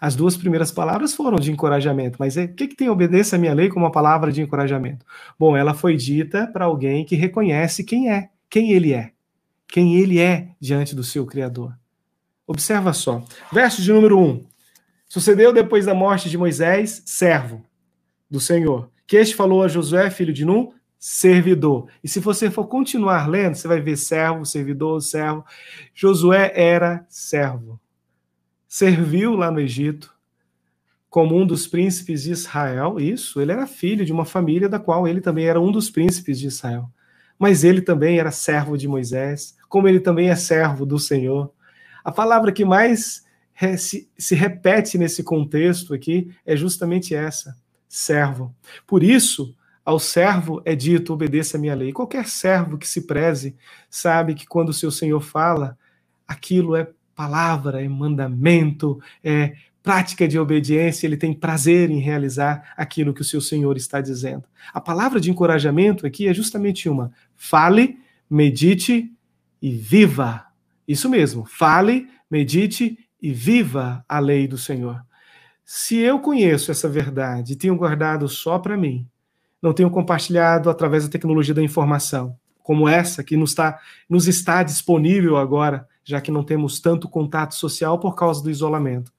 as 0.00 0.16
duas 0.16 0.36
primeiras 0.36 0.72
palavras 0.72 1.14
foram 1.14 1.38
de 1.38 1.52
encorajamento, 1.52 2.16
mas 2.18 2.36
o 2.36 2.48
que, 2.48 2.66
que 2.66 2.74
tem 2.74 2.88
obedeça 2.88 3.36
a 3.36 3.38
minha 3.38 3.54
lei 3.54 3.68
como 3.68 3.84
uma 3.84 3.92
palavra 3.92 4.32
de 4.32 4.42
encorajamento? 4.42 5.06
Bom, 5.38 5.56
ela 5.56 5.74
foi 5.74 5.96
dita 5.96 6.46
para 6.46 6.64
alguém 6.64 7.04
que 7.04 7.14
reconhece 7.14 7.84
quem 7.84 8.10
é, 8.10 8.30
quem 8.50 8.72
ele 8.72 8.92
é, 8.92 9.12
quem 9.68 9.96
ele 9.96 10.18
é 10.18 10.48
diante 10.60 10.94
do 10.94 11.04
seu 11.04 11.24
Criador. 11.24 11.78
Observa 12.46 12.92
só, 12.92 13.24
verso 13.52 13.80
de 13.80 13.92
número 13.92 14.18
1. 14.18 14.44
Sucedeu 15.08 15.52
depois 15.52 15.86
da 15.86 15.94
morte 15.94 16.28
de 16.28 16.36
Moisés, 16.36 17.02
servo 17.06 17.64
do 18.28 18.40
Senhor. 18.40 18.90
Que 19.06 19.16
este 19.18 19.36
falou 19.36 19.62
a 19.62 19.68
Josué, 19.68 20.10
filho 20.10 20.32
de 20.32 20.44
Num, 20.44 20.72
servidor. 21.04 21.88
E 22.04 22.06
se 22.06 22.20
você 22.20 22.48
for 22.48 22.68
continuar 22.68 23.28
lendo, 23.28 23.56
você 23.56 23.66
vai 23.66 23.80
ver 23.80 23.96
servo, 23.96 24.46
servidor, 24.46 25.02
servo. 25.02 25.44
Josué 25.92 26.52
era 26.54 27.04
servo. 27.08 27.80
Serviu 28.68 29.34
lá 29.34 29.50
no 29.50 29.58
Egito 29.58 30.14
como 31.10 31.36
um 31.36 31.44
dos 31.44 31.66
príncipes 31.66 32.22
de 32.22 32.30
Israel. 32.30 33.00
Isso, 33.00 33.40
ele 33.40 33.50
era 33.50 33.66
filho 33.66 34.04
de 34.04 34.12
uma 34.12 34.24
família 34.24 34.68
da 34.68 34.78
qual 34.78 35.08
ele 35.08 35.20
também 35.20 35.46
era 35.46 35.60
um 35.60 35.72
dos 35.72 35.90
príncipes 35.90 36.38
de 36.38 36.46
Israel. 36.46 36.88
Mas 37.36 37.64
ele 37.64 37.82
também 37.82 38.20
era 38.20 38.30
servo 38.30 38.78
de 38.78 38.86
Moisés, 38.86 39.56
como 39.68 39.88
ele 39.88 39.98
também 39.98 40.30
é 40.30 40.36
servo 40.36 40.86
do 40.86 41.00
Senhor. 41.00 41.52
A 42.04 42.12
palavra 42.12 42.52
que 42.52 42.64
mais 42.64 43.24
se, 43.76 44.08
se 44.16 44.36
repete 44.36 44.96
nesse 44.96 45.24
contexto 45.24 45.94
aqui 45.94 46.32
é 46.46 46.56
justamente 46.56 47.12
essa 47.12 47.56
servo. 47.88 48.54
Por 48.86 49.02
isso, 49.02 49.52
ao 49.84 49.98
servo 49.98 50.62
é 50.64 50.74
dito: 50.74 51.12
obedeça 51.12 51.56
a 51.56 51.60
minha 51.60 51.74
lei. 51.74 51.92
Qualquer 51.92 52.26
servo 52.26 52.78
que 52.78 52.88
se 52.88 53.06
preze 53.06 53.56
sabe 53.90 54.34
que 54.34 54.46
quando 54.46 54.70
o 54.70 54.74
seu 54.74 54.90
senhor 54.90 55.20
fala, 55.20 55.76
aquilo 56.26 56.76
é 56.76 56.88
palavra, 57.14 57.82
é 57.82 57.88
mandamento, 57.88 59.00
é 59.22 59.54
prática 59.82 60.28
de 60.28 60.38
obediência, 60.38 61.06
ele 61.06 61.16
tem 61.16 61.34
prazer 61.34 61.90
em 61.90 61.98
realizar 61.98 62.72
aquilo 62.76 63.12
que 63.12 63.20
o 63.20 63.24
seu 63.24 63.40
senhor 63.40 63.76
está 63.76 64.00
dizendo. 64.00 64.44
A 64.72 64.80
palavra 64.80 65.20
de 65.20 65.30
encorajamento 65.30 66.06
aqui 66.06 66.28
é 66.28 66.34
justamente 66.34 66.88
uma: 66.88 67.12
fale, 67.36 67.98
medite 68.30 69.12
e 69.60 69.70
viva. 69.70 70.46
Isso 70.86 71.08
mesmo, 71.08 71.44
fale, 71.44 72.08
medite 72.30 72.98
e 73.20 73.32
viva 73.32 74.04
a 74.08 74.18
lei 74.18 74.48
do 74.48 74.58
Senhor. 74.58 75.00
Se 75.64 75.96
eu 75.96 76.18
conheço 76.18 76.70
essa 76.70 76.88
verdade 76.88 77.52
e 77.52 77.56
tenho 77.56 77.76
guardado 77.76 78.28
só 78.28 78.58
para 78.58 78.76
mim, 78.76 79.06
não 79.62 79.72
tenho 79.72 79.90
compartilhado 79.90 80.68
através 80.68 81.04
da 81.04 81.10
tecnologia 81.10 81.54
da 81.54 81.62
informação, 81.62 82.36
como 82.62 82.88
essa 82.88 83.22
que 83.22 83.36
nos 83.36 83.50
está, 83.50 83.78
nos 84.08 84.26
está 84.26 84.62
disponível 84.64 85.36
agora, 85.36 85.88
já 86.04 86.20
que 86.20 86.32
não 86.32 86.42
temos 86.42 86.80
tanto 86.80 87.08
contato 87.08 87.54
social 87.54 87.98
por 87.98 88.16
causa 88.16 88.42
do 88.42 88.50
isolamento. 88.50 89.12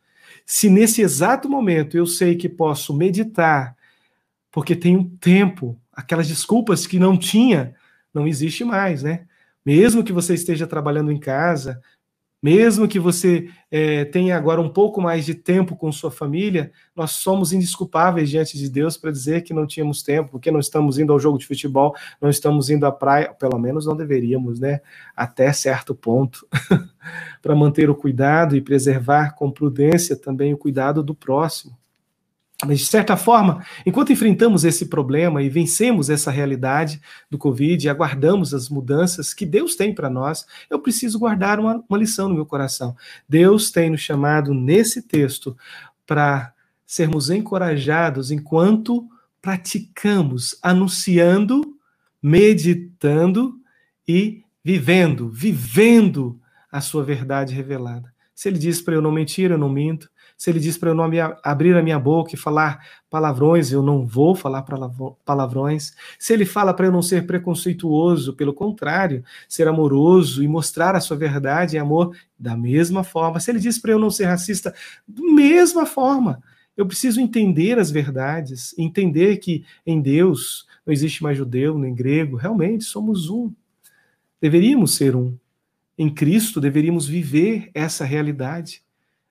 Se 0.45 0.69
nesse 0.69 1.01
exato 1.01 1.49
momento 1.49 1.95
eu 1.95 2.05
sei 2.05 2.35
que 2.35 2.49
posso 2.49 2.93
meditar, 2.93 3.75
porque 4.51 4.75
tenho 4.75 5.05
tempo, 5.21 5.79
aquelas 5.91 6.27
desculpas 6.27 6.85
que 6.85 6.99
não 6.99 7.17
tinha, 7.17 7.73
não 8.13 8.27
existe 8.27 8.65
mais, 8.65 9.01
né? 9.01 9.25
Mesmo 9.65 10.03
que 10.03 10.11
você 10.11 10.33
esteja 10.33 10.67
trabalhando 10.67 11.11
em 11.11 11.19
casa, 11.19 11.81
mesmo 12.43 12.89
que 12.89 12.99
você 12.99 13.49
é, 13.71 14.03
tenha 14.03 14.35
agora 14.35 14.59
um 14.59 14.67
pouco 14.67 15.01
mais 15.01 15.25
de 15.25 15.33
tempo 15.33 15.77
com 15.77 15.89
sua 15.93 16.11
família, 16.11 16.73
nós 16.93 17.11
somos 17.11 17.53
indesculpáveis 17.53 18.29
diante 18.29 18.57
de 18.57 18.69
Deus 18.69 18.97
para 18.97 19.11
dizer 19.11 19.43
que 19.43 19.53
não 19.53 19.65
tínhamos 19.65 20.03
tempo, 20.03 20.31
porque 20.31 20.51
não 20.51 20.59
estamos 20.59 20.99
indo 20.99 21.13
ao 21.13 21.19
jogo 21.19 21.37
de 21.37 21.47
futebol, 21.47 21.95
não 22.21 22.29
estamos 22.29 22.69
indo 22.69 22.85
à 22.85 22.91
praia, 22.91 23.33
pelo 23.33 23.57
menos 23.57 23.85
não 23.85 23.95
deveríamos, 23.95 24.59
né? 24.59 24.81
Até 25.15 25.53
certo 25.53 25.95
ponto, 25.95 26.45
para 27.41 27.55
manter 27.55 27.89
o 27.89 27.95
cuidado 27.95 28.57
e 28.57 28.61
preservar 28.61 29.35
com 29.35 29.49
prudência 29.49 30.13
também 30.13 30.53
o 30.53 30.57
cuidado 30.57 31.01
do 31.01 31.15
próximo. 31.15 31.77
Mas, 32.65 32.79
de 32.79 32.85
certa 32.85 33.17
forma, 33.17 33.65
enquanto 33.85 34.13
enfrentamos 34.13 34.63
esse 34.63 34.85
problema 34.85 35.41
e 35.41 35.49
vencemos 35.49 36.09
essa 36.09 36.31
realidade 36.31 37.01
do 37.29 37.37
Covid 37.37 37.85
e 37.85 37.89
aguardamos 37.89 38.53
as 38.53 38.69
mudanças 38.69 39.33
que 39.33 39.45
Deus 39.45 39.75
tem 39.75 39.93
para 39.93 40.09
nós, 40.09 40.45
eu 40.69 40.79
preciso 40.79 41.19
guardar 41.19 41.59
uma, 41.59 41.83
uma 41.89 41.97
lição 41.97 42.29
no 42.29 42.35
meu 42.35 42.45
coração. 42.45 42.95
Deus 43.27 43.71
tem 43.71 43.89
nos 43.89 44.01
chamado 44.01 44.53
nesse 44.53 45.01
texto 45.01 45.57
para 46.05 46.53
sermos 46.85 47.29
encorajados 47.29 48.31
enquanto 48.31 49.07
praticamos, 49.41 50.57
anunciando, 50.61 51.77
meditando 52.21 53.59
e 54.07 54.41
vivendo, 54.63 55.29
vivendo 55.29 56.39
a 56.71 56.79
sua 56.79 57.03
verdade 57.03 57.53
revelada. 57.53 58.13
Se 58.33 58.47
ele 58.47 58.57
diz 58.57 58.81
para 58.81 58.95
eu 58.95 59.01
não 59.01 59.11
mentir, 59.11 59.51
eu 59.51 59.57
não 59.57 59.69
minto. 59.69 60.09
Se 60.43 60.49
ele 60.49 60.59
diz 60.59 60.77
para 60.77 60.89
eu 60.89 60.93
não 60.93 61.09
abrir 61.41 61.73
a 61.73 61.81
minha 61.81 61.97
boca 61.97 62.35
e 62.35 62.37
falar 62.37 62.85
palavrões, 63.09 63.71
eu 63.71 63.81
não 63.81 64.05
vou 64.05 64.35
falar 64.35 64.65
palavrões. 65.23 65.93
Se 66.19 66.33
ele 66.33 66.43
fala 66.43 66.73
para 66.73 66.85
eu 66.85 66.91
não 66.91 67.01
ser 67.01 67.25
preconceituoso, 67.25 68.33
pelo 68.33 68.53
contrário, 68.53 69.23
ser 69.47 69.69
amoroso 69.69 70.43
e 70.43 70.47
mostrar 70.49 70.97
a 70.97 70.99
sua 70.99 71.15
verdade 71.15 71.77
e 71.77 71.79
amor 71.79 72.13
da 72.37 72.57
mesma 72.57 73.05
forma. 73.05 73.39
Se 73.39 73.51
ele 73.51 73.59
diz 73.59 73.79
para 73.79 73.93
eu 73.93 73.99
não 73.99 74.09
ser 74.09 74.25
racista, 74.25 74.75
da 75.07 75.23
mesma 75.23 75.85
forma. 75.85 76.43
Eu 76.75 76.85
preciso 76.85 77.21
entender 77.21 77.79
as 77.79 77.89
verdades, 77.89 78.77
entender 78.77 79.37
que 79.37 79.63
em 79.85 80.01
Deus 80.01 80.67
não 80.85 80.91
existe 80.91 81.23
mais 81.23 81.37
judeu 81.37 81.77
nem 81.77 81.95
grego, 81.95 82.35
realmente 82.35 82.83
somos 82.83 83.29
um. 83.29 83.49
Deveríamos 84.41 84.93
ser 84.93 85.15
um. 85.15 85.37
Em 85.97 86.13
Cristo 86.13 86.59
deveríamos 86.59 87.07
viver 87.07 87.71
essa 87.73 88.03
realidade 88.03 88.83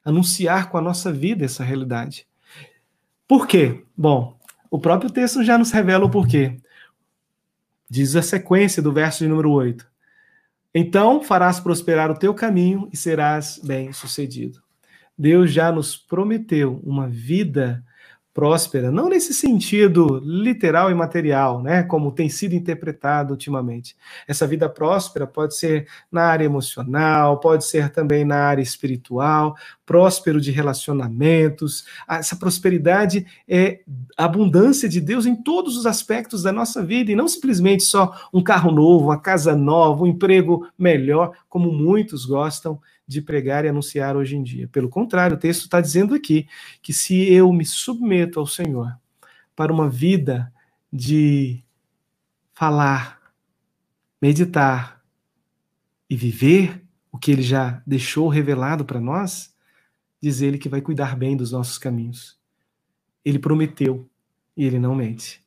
anunciar 0.04 0.70
com 0.70 0.78
a 0.78 0.82
nossa 0.82 1.12
vida 1.12 1.44
essa 1.44 1.64
realidade. 1.64 2.26
Por 3.26 3.46
quê? 3.46 3.84
Bom, 3.96 4.38
o 4.70 4.78
próprio 4.78 5.10
texto 5.10 5.44
já 5.44 5.56
nos 5.56 5.70
revela 5.70 6.04
o 6.04 6.10
porquê. 6.10 6.60
Diz 7.88 8.16
a 8.16 8.22
sequência 8.22 8.82
do 8.82 8.92
verso 8.92 9.20
de 9.20 9.28
número 9.28 9.50
8. 9.50 9.86
Então 10.74 11.22
farás 11.22 11.60
prosperar 11.60 12.10
o 12.10 12.18
teu 12.18 12.32
caminho 12.32 12.88
e 12.92 12.96
serás 12.96 13.60
bem-sucedido. 13.62 14.62
Deus 15.16 15.52
já 15.52 15.70
nos 15.70 15.96
prometeu 15.96 16.80
uma 16.82 17.06
vida 17.06 17.84
próspera, 18.34 18.90
não 18.90 19.10
nesse 19.10 19.34
sentido 19.34 20.18
literal 20.24 20.90
e 20.90 20.94
material, 20.94 21.62
né, 21.62 21.82
como 21.82 22.10
tem 22.10 22.30
sido 22.30 22.54
interpretado 22.54 23.32
ultimamente. 23.32 23.94
Essa 24.26 24.46
vida 24.46 24.70
próspera 24.70 25.26
pode 25.26 25.54
ser 25.54 25.86
na 26.10 26.22
área 26.22 26.44
emocional, 26.44 27.38
pode 27.40 27.64
ser 27.66 27.90
também 27.90 28.24
na 28.24 28.36
área 28.36 28.62
espiritual, 28.62 29.54
próspero 29.84 30.40
de 30.40 30.50
relacionamentos. 30.50 31.84
Essa 32.08 32.34
prosperidade 32.34 33.26
é 33.46 33.80
abundância 34.16 34.88
de 34.88 35.00
Deus 35.00 35.26
em 35.26 35.36
todos 35.36 35.76
os 35.76 35.84
aspectos 35.84 36.42
da 36.42 36.52
nossa 36.52 36.82
vida 36.82 37.12
e 37.12 37.16
não 37.16 37.28
simplesmente 37.28 37.82
só 37.82 38.14
um 38.32 38.42
carro 38.42 38.72
novo, 38.72 39.06
uma 39.06 39.20
casa 39.20 39.54
nova, 39.54 40.04
um 40.04 40.06
emprego 40.06 40.66
melhor, 40.78 41.32
como 41.50 41.70
muitos 41.70 42.24
gostam 42.24 42.80
de 43.12 43.22
pregar 43.22 43.64
e 43.64 43.68
anunciar 43.68 44.16
hoje 44.16 44.36
em 44.36 44.42
dia. 44.42 44.68
Pelo 44.68 44.88
contrário, 44.88 45.36
o 45.36 45.38
texto 45.38 45.62
está 45.62 45.80
dizendo 45.80 46.14
aqui 46.14 46.48
que 46.80 46.92
se 46.92 47.32
eu 47.32 47.52
me 47.52 47.64
submeto 47.64 48.40
ao 48.40 48.46
Senhor 48.46 48.98
para 49.54 49.72
uma 49.72 49.88
vida 49.88 50.52
de 50.92 51.62
falar, 52.54 53.20
meditar 54.20 55.02
e 56.08 56.16
viver 56.16 56.82
o 57.10 57.18
que 57.18 57.30
ele 57.30 57.42
já 57.42 57.82
deixou 57.86 58.28
revelado 58.28 58.84
para 58.84 59.00
nós, 59.00 59.54
diz 60.20 60.40
ele 60.40 60.58
que 60.58 60.68
vai 60.68 60.80
cuidar 60.80 61.16
bem 61.16 61.36
dos 61.36 61.52
nossos 61.52 61.78
caminhos. 61.78 62.38
Ele 63.24 63.38
prometeu 63.38 64.08
e 64.56 64.64
ele 64.64 64.78
não 64.78 64.94
mente 64.94 65.42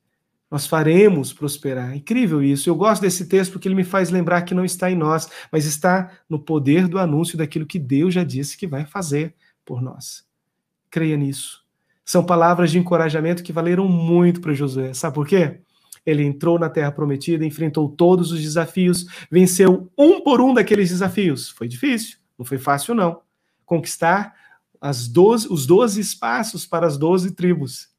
nós 0.55 0.67
faremos 0.67 1.33
prosperar. 1.33 1.93
Incrível 1.97 2.41
isso. 2.41 2.69
Eu 2.69 2.77
gosto 2.77 3.01
desse 3.01 3.25
texto 3.25 3.51
porque 3.51 3.67
ele 3.67 3.75
me 3.75 3.83
faz 3.83 4.09
lembrar 4.09 4.43
que 4.43 4.53
não 4.53 4.63
está 4.63 4.89
em 4.89 4.95
nós, 4.95 5.29
mas 5.51 5.65
está 5.65 6.09
no 6.29 6.39
poder 6.39 6.87
do 6.87 6.97
anúncio 6.97 7.37
daquilo 7.37 7.65
que 7.65 7.77
Deus 7.77 8.13
já 8.13 8.23
disse 8.23 8.55
que 8.55 8.65
vai 8.65 8.85
fazer 8.85 9.35
por 9.65 9.81
nós. 9.81 10.25
Creia 10.89 11.17
nisso. 11.17 11.61
São 12.05 12.25
palavras 12.25 12.71
de 12.71 12.79
encorajamento 12.79 13.43
que 13.43 13.51
valeram 13.51 13.85
muito 13.89 14.39
para 14.39 14.53
Josué. 14.53 14.93
Sabe 14.93 15.15
por 15.15 15.27
quê? 15.27 15.59
Ele 16.05 16.23
entrou 16.23 16.57
na 16.57 16.69
terra 16.69 16.89
prometida, 16.89 17.45
enfrentou 17.45 17.89
todos 17.89 18.31
os 18.31 18.41
desafios, 18.41 19.07
venceu 19.29 19.91
um 19.97 20.21
por 20.21 20.39
um 20.39 20.53
daqueles 20.53 20.87
desafios. 20.87 21.49
Foi 21.49 21.67
difícil, 21.67 22.17
não 22.39 22.45
foi 22.45 22.57
fácil 22.57 22.95
não. 22.95 23.19
Conquistar 23.65 24.33
as 24.79 25.05
12, 25.09 25.49
os 25.51 25.65
12 25.65 25.99
espaços 25.99 26.65
para 26.65 26.87
as 26.87 26.97
12 26.97 27.31
tribos. 27.31 27.89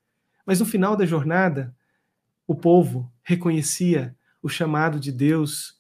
Mas 0.47 0.59
no 0.59 0.65
final 0.65 0.97
da 0.97 1.05
jornada, 1.05 1.76
o 2.47 2.55
povo 2.55 3.11
reconhecia 3.23 4.15
o 4.43 4.49
chamado 4.49 5.01
de 5.01 5.11
Deus 5.11 5.77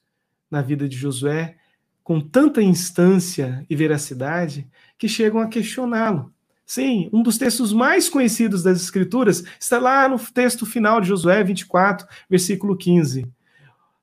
na 0.50 0.62
vida 0.62 0.88
de 0.88 0.96
Josué 0.96 1.56
com 2.02 2.20
tanta 2.20 2.62
instância 2.62 3.66
e 3.68 3.74
veracidade 3.74 4.68
que 4.96 5.08
chegam 5.08 5.40
a 5.40 5.48
questioná-lo. 5.48 6.32
Sim, 6.64 7.08
um 7.12 7.22
dos 7.22 7.38
textos 7.38 7.72
mais 7.72 8.08
conhecidos 8.08 8.62
das 8.62 8.80
Escrituras 8.80 9.44
está 9.58 9.78
lá 9.78 10.08
no 10.08 10.18
texto 10.18 10.66
final 10.66 11.00
de 11.00 11.08
Josué 11.08 11.42
24, 11.44 12.06
versículo 12.28 12.76
15. 12.76 13.26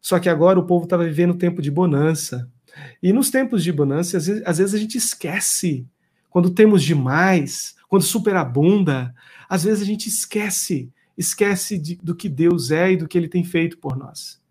Só 0.02 0.20
que 0.20 0.30
agora 0.30 0.60
o 0.60 0.66
povo 0.66 0.86
estava 0.86 1.04
vivendo 1.04 1.34
um 1.34 1.38
tempo 1.38 1.62
de 1.62 1.72
bonança. 1.72 2.50
E 3.02 3.14
nos 3.14 3.30
tempos 3.30 3.64
de 3.64 3.72
bonança, 3.72 4.18
às 4.18 4.28
vezes, 4.28 4.44
às 4.46 4.58
vezes 4.58 4.76
a 4.76 4.78
gente 4.78 4.98
esquece. 4.98 5.86
Quando 6.30 6.50
temos 6.50 6.84
demais, 6.84 7.76
quando 7.88 8.04
superabunda, 8.04 9.14
às 9.48 9.64
vezes 9.64 9.82
a 9.82 9.86
gente 9.86 10.08
esquece 10.08 10.92
esquece 11.18 11.78
de, 11.78 11.96
do 11.98 12.16
que 12.16 12.28
Deus 12.28 12.72
é 12.72 12.92
e 12.92 12.98
do 12.98 13.08
que 13.08 13.18
ele 13.18 13.28
tem 13.28 13.44
feito 13.44 13.78
por 13.78 13.96
nós. 13.96 14.42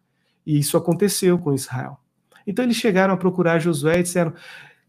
E 0.47 0.59
isso 0.59 0.77
aconteceu 0.77 1.39
com 1.39 1.55
Israel. 1.55 1.99
Então 2.47 2.65
eles 2.65 2.77
chegaram 2.77 3.15
a 3.15 3.17
procurar 3.17 3.59
Josué 3.59 4.01
e 4.01 4.03
disseram: 4.03 4.33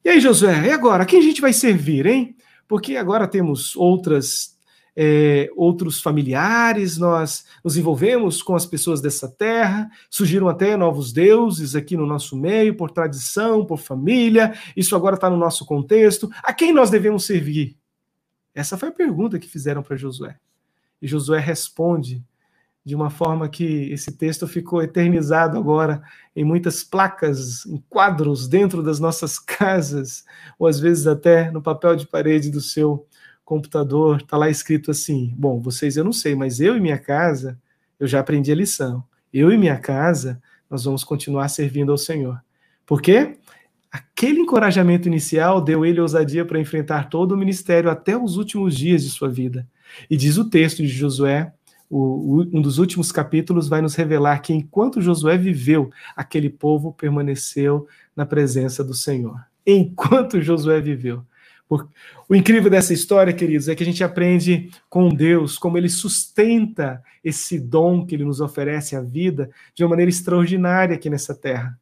E 0.03 0.09
aí, 0.09 0.19
Josué, 0.19 0.67
e 0.67 0.71
agora? 0.71 1.05
Quem 1.05 1.19
a 1.19 1.23
gente 1.23 1.41
vai 1.41 1.53
servir, 1.53 2.05
hein? 2.05 2.36
Porque 2.67 2.95
agora 2.95 3.27
temos 3.27 3.75
outras. 3.75 4.53
É, 4.95 5.49
outros 5.55 5.99
familiares, 5.99 6.99
nós 6.99 7.45
nos 7.63 7.75
envolvemos 7.75 8.43
com 8.43 8.53
as 8.53 8.63
pessoas 8.63 9.01
dessa 9.01 9.27
terra, 9.27 9.89
surgiram 10.07 10.47
até 10.47 10.77
novos 10.77 11.12
deuses 11.12 11.75
aqui 11.75 11.97
no 11.97 12.05
nosso 12.05 12.38
meio, 12.38 12.77
por 12.77 12.91
tradição, 12.91 13.65
por 13.65 13.79
família, 13.79 14.53
isso 14.77 14.95
agora 14.95 15.15
está 15.15 15.31
no 15.31 15.36
nosso 15.36 15.65
contexto. 15.65 16.29
A 16.43 16.53
quem 16.53 16.71
nós 16.71 16.91
devemos 16.91 17.25
servir? 17.25 17.75
Essa 18.53 18.77
foi 18.77 18.89
a 18.89 18.91
pergunta 18.91 19.39
que 19.39 19.49
fizeram 19.49 19.81
para 19.81 19.97
Josué. 19.97 20.38
E 21.04 21.08
Josué 21.08 21.38
responde 21.38 22.24
de 22.86 22.96
uma 22.96 23.10
forma 23.10 23.50
que 23.50 23.92
esse 23.92 24.10
texto 24.13 24.48
ficou 24.48 24.82
eternizado 24.82 25.58
agora 25.58 26.02
em 26.34 26.46
muitas 26.46 26.82
placas, 26.82 27.66
em 27.66 27.84
quadros 27.89 28.48
dentro 28.48 28.82
das 28.82 29.02
nossas 29.02 29.38
casas, 29.38 30.24
ou 30.58 30.66
às 30.66 30.80
vezes 30.80 31.06
até 31.06 31.52
no 31.52 31.62
papel 31.62 31.98
de 31.98 32.08
parede 32.08 32.50
do 32.50 32.62
seu 32.62 33.06
computador, 33.44 34.22
está 34.22 34.38
lá 34.38 34.50
escrito 34.50 34.92
assim: 34.92 35.34
Bom, 35.38 35.60
vocês 35.60 35.98
eu 35.98 36.06
não 36.06 36.13
sei, 36.13 36.36
mas 36.36 36.62
eu 36.62 36.78
e 36.78 36.80
minha 36.80 36.98
casa, 36.98 37.60
eu 38.00 38.08
já 38.08 38.22
aprendi 38.22 38.50
a 38.54 38.56
lição. 38.56 39.04
Eu 39.34 39.52
e 39.52 39.58
minha 39.58 39.78
casa, 39.78 40.42
nós 40.70 40.86
vamos 40.86 41.04
continuar 41.04 41.50
servindo 41.50 41.92
ao 41.92 41.98
Senhor. 41.98 42.42
Por 42.86 43.02
quê? 43.02 43.38
Aquele 43.92 44.39
encorajamento 44.39 45.10
inicial 45.10 45.60
deu 45.60 45.86
ele 45.86 46.00
ousadia 46.00 46.46
para 46.46 46.62
enfrentar 46.62 47.10
todo 47.10 47.34
o 47.34 47.38
ministério 47.38 47.89
até 47.89 48.18
os 48.18 48.38
últimos 48.38 48.74
dias 48.74 49.04
de 49.04 49.10
sua 49.10 49.30
vida. 49.30 49.68
E 50.10 50.17
diz 50.17 50.38
o 50.38 50.49
texto 50.49 50.77
de 50.77 50.88
Josué, 50.88 51.53
o, 51.89 51.97
o, 51.97 52.41
um 52.41 52.62
dos 52.62 52.79
últimos 52.79 53.12
capítulos 53.12 53.67
vai 53.67 53.82
nos 53.82 53.95
revelar 53.95 54.39
que 54.39 54.53
enquanto 54.53 55.01
Josué 55.01 55.38
viveu, 55.38 55.91
aquele 56.15 56.49
povo 56.49 56.91
permaneceu 56.91 57.88
na 58.15 58.25
presença 58.25 58.84
do 58.84 58.93
Senhor. 58.93 59.39
Enquanto 59.65 60.41
Josué 60.41 60.82
viveu. 60.82 61.23
O 62.29 62.36
incrível 62.36 62.69
dessa 62.69 62.93
história, 62.93 63.34
queridos, 63.34 63.67
é 63.67 63.75
que 63.75 63.84
a 63.84 63.86
gente 63.86 64.03
aprende 64.03 64.69
com 64.89 65.10
Deus 65.10 65.58
como 65.58 65.77
ele 65.77 65.89
sustenta 65.89 67.03
esse 67.23 67.60
dom 67.60 68.06
que 68.06 68.15
ele 68.15 68.25
nos 68.25 68.41
oferece 68.41 68.95
à 68.95 69.01
vida 69.01 69.49
de 69.73 69.84
uma 69.84 69.89
maneira 69.89 70.10
extraordinária 70.10 70.95
aqui 70.95 71.10
nessa 71.10 71.34
terra. 71.34 71.79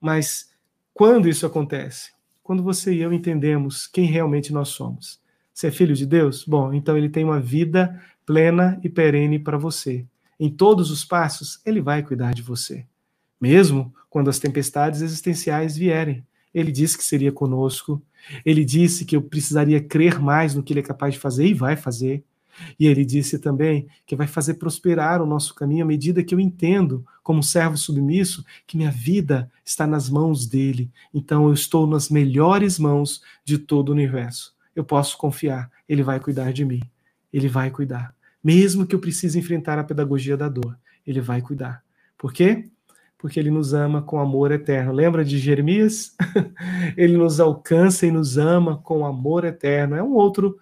Mas 0.00 0.50
quando 0.92 1.28
isso 1.28 1.46
acontece? 1.46 2.12
Quando 2.42 2.62
você 2.62 2.92
e 2.92 3.00
eu 3.00 3.12
entendemos 3.12 3.86
quem 3.86 4.04
realmente 4.06 4.52
nós 4.52 4.68
somos. 4.68 5.20
É 5.62 5.70
filho 5.70 5.94
de 5.94 6.06
Deus? 6.06 6.44
Bom, 6.44 6.72
então 6.72 6.96
ele 6.96 7.10
tem 7.10 7.22
uma 7.22 7.38
vida 7.38 8.00
plena 8.24 8.80
e 8.82 8.88
perene 8.88 9.38
para 9.38 9.58
você. 9.58 10.06
Em 10.38 10.48
todos 10.48 10.90
os 10.90 11.04
passos, 11.04 11.60
ele 11.66 11.82
vai 11.82 12.02
cuidar 12.02 12.32
de 12.32 12.40
você. 12.40 12.86
Mesmo 13.38 13.92
quando 14.10 14.28
as 14.28 14.38
tempestades 14.38 15.02
existenciais 15.02 15.76
vierem. 15.76 16.26
Ele 16.52 16.72
disse 16.72 16.98
que 16.98 17.04
seria 17.04 17.30
conosco. 17.30 18.02
Ele 18.44 18.64
disse 18.64 19.04
que 19.04 19.14
eu 19.14 19.22
precisaria 19.22 19.80
crer 19.80 20.18
mais 20.18 20.54
no 20.54 20.62
que 20.62 20.72
ele 20.72 20.80
é 20.80 20.82
capaz 20.82 21.14
de 21.14 21.20
fazer 21.20 21.46
e 21.46 21.54
vai 21.54 21.76
fazer. 21.76 22.24
E 22.78 22.86
ele 22.86 23.04
disse 23.04 23.38
também 23.38 23.86
que 24.04 24.16
vai 24.16 24.26
fazer 24.26 24.54
prosperar 24.54 25.22
o 25.22 25.26
nosso 25.26 25.54
caminho 25.54 25.84
à 25.84 25.86
medida 25.86 26.24
que 26.24 26.34
eu 26.34 26.40
entendo, 26.40 27.06
como 27.22 27.42
servo 27.42 27.76
submisso, 27.76 28.44
que 28.66 28.76
minha 28.76 28.90
vida 28.90 29.50
está 29.64 29.86
nas 29.86 30.10
mãos 30.10 30.46
dele. 30.46 30.90
Então 31.14 31.46
eu 31.46 31.54
estou 31.54 31.86
nas 31.86 32.10
melhores 32.10 32.78
mãos 32.78 33.22
de 33.44 33.56
todo 33.56 33.90
o 33.90 33.92
universo 33.92 34.58
eu 34.80 34.84
posso 34.84 35.16
confiar, 35.16 35.70
ele 35.88 36.02
vai 36.02 36.18
cuidar 36.18 36.52
de 36.52 36.64
mim. 36.64 36.80
Ele 37.32 37.48
vai 37.48 37.70
cuidar. 37.70 38.14
Mesmo 38.42 38.86
que 38.86 38.94
eu 38.94 38.98
precise 38.98 39.38
enfrentar 39.38 39.78
a 39.78 39.84
pedagogia 39.84 40.36
da 40.36 40.48
dor, 40.48 40.76
ele 41.06 41.20
vai 41.20 41.40
cuidar. 41.42 41.82
Por 42.16 42.32
quê? 42.32 42.68
Porque 43.18 43.38
ele 43.38 43.50
nos 43.50 43.74
ama 43.74 44.00
com 44.00 44.18
amor 44.18 44.50
eterno. 44.50 44.92
Lembra 44.92 45.24
de 45.24 45.38
Jeremias? 45.38 46.16
ele 46.96 47.16
nos 47.16 47.38
alcança 47.38 48.06
e 48.06 48.10
nos 48.10 48.38
ama 48.38 48.78
com 48.78 49.04
amor 49.04 49.44
eterno. 49.44 49.94
É 49.94 50.02
um 50.02 50.14
outro 50.14 50.58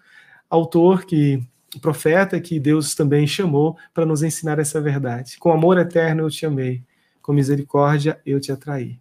autor 0.51 1.05
que 1.05 1.41
profeta 1.81 2.41
que 2.41 2.59
Deus 2.59 2.95
também 2.95 3.27
chamou 3.27 3.77
para 3.95 4.07
nos 4.07 4.23
ensinar 4.23 4.59
essa 4.59 4.81
verdade. 4.81 5.39
Com 5.39 5.53
amor 5.53 5.79
eterno 5.79 6.23
eu 6.23 6.31
te 6.31 6.45
amei, 6.45 6.83
com 7.23 7.33
misericórdia 7.33 8.21
eu 8.27 8.41
te 8.41 8.51
atraí. 8.51 8.99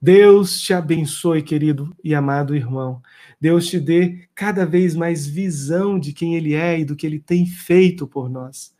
Deus 0.00 0.60
te 0.60 0.74
abençoe, 0.74 1.42
querido 1.42 1.94
e 2.04 2.14
amado 2.14 2.54
irmão. 2.54 3.02
Deus 3.40 3.66
te 3.66 3.80
dê 3.80 4.28
cada 4.34 4.66
vez 4.66 4.94
mais 4.94 5.26
visão 5.26 5.98
de 5.98 6.12
quem 6.12 6.36
Ele 6.36 6.54
é 6.54 6.78
e 6.78 6.84
do 6.84 6.94
que 6.94 7.06
Ele 7.06 7.18
tem 7.18 7.46
feito 7.46 8.06
por 8.06 8.28
nós. 8.28 8.74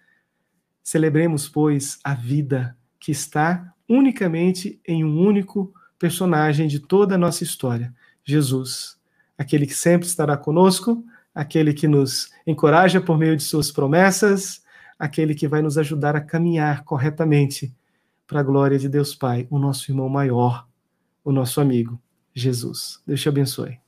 Celebremos, 0.83 1.49
pois, 1.49 1.99
a 2.05 2.15
vida 2.15 2.77
que 3.01 3.11
está 3.11 3.73
unicamente 3.89 4.81
em 4.87 5.05
um 5.05 5.19
único 5.19 5.73
personagem 5.99 6.69
de 6.69 6.81
toda 6.81 7.15
a 7.15 7.19
nossa 7.19 7.43
história, 7.43 7.95
Jesus, 8.25 8.99
aquele 9.39 9.67
que 9.67 9.75
sempre 9.75 10.07
estará 10.07 10.37
conosco, 10.37 11.05
aquele 11.35 11.73
que 11.73 11.89
nos 11.89 12.31
encoraja 12.47 13.01
por 13.01 13.17
meio 13.17 13.37
de 13.37 13.43
suas 13.43 13.71
promessas, 13.71 14.63
aquele 14.99 15.35
que 15.35 15.49
vai 15.49 15.63
nos 15.63 15.79
ajudar 15.79 16.15
a 16.15 16.21
caminhar 16.21 16.85
corretamente 16.85 17.75
para 18.27 18.41
a 18.41 18.43
glória 18.43 18.79
de 18.79 18.89
Deus 18.89 19.15
Pai, 19.15 19.47
o 19.51 19.59
nosso 19.59 19.91
irmão 19.91 20.09
maior, 20.09 20.67
o 21.27 21.33
nosso 21.33 21.61
amigo, 21.61 22.01
Jesus. 22.33 23.03
Deus 23.05 23.21
te 23.21 23.29
abençoe. 23.29 23.81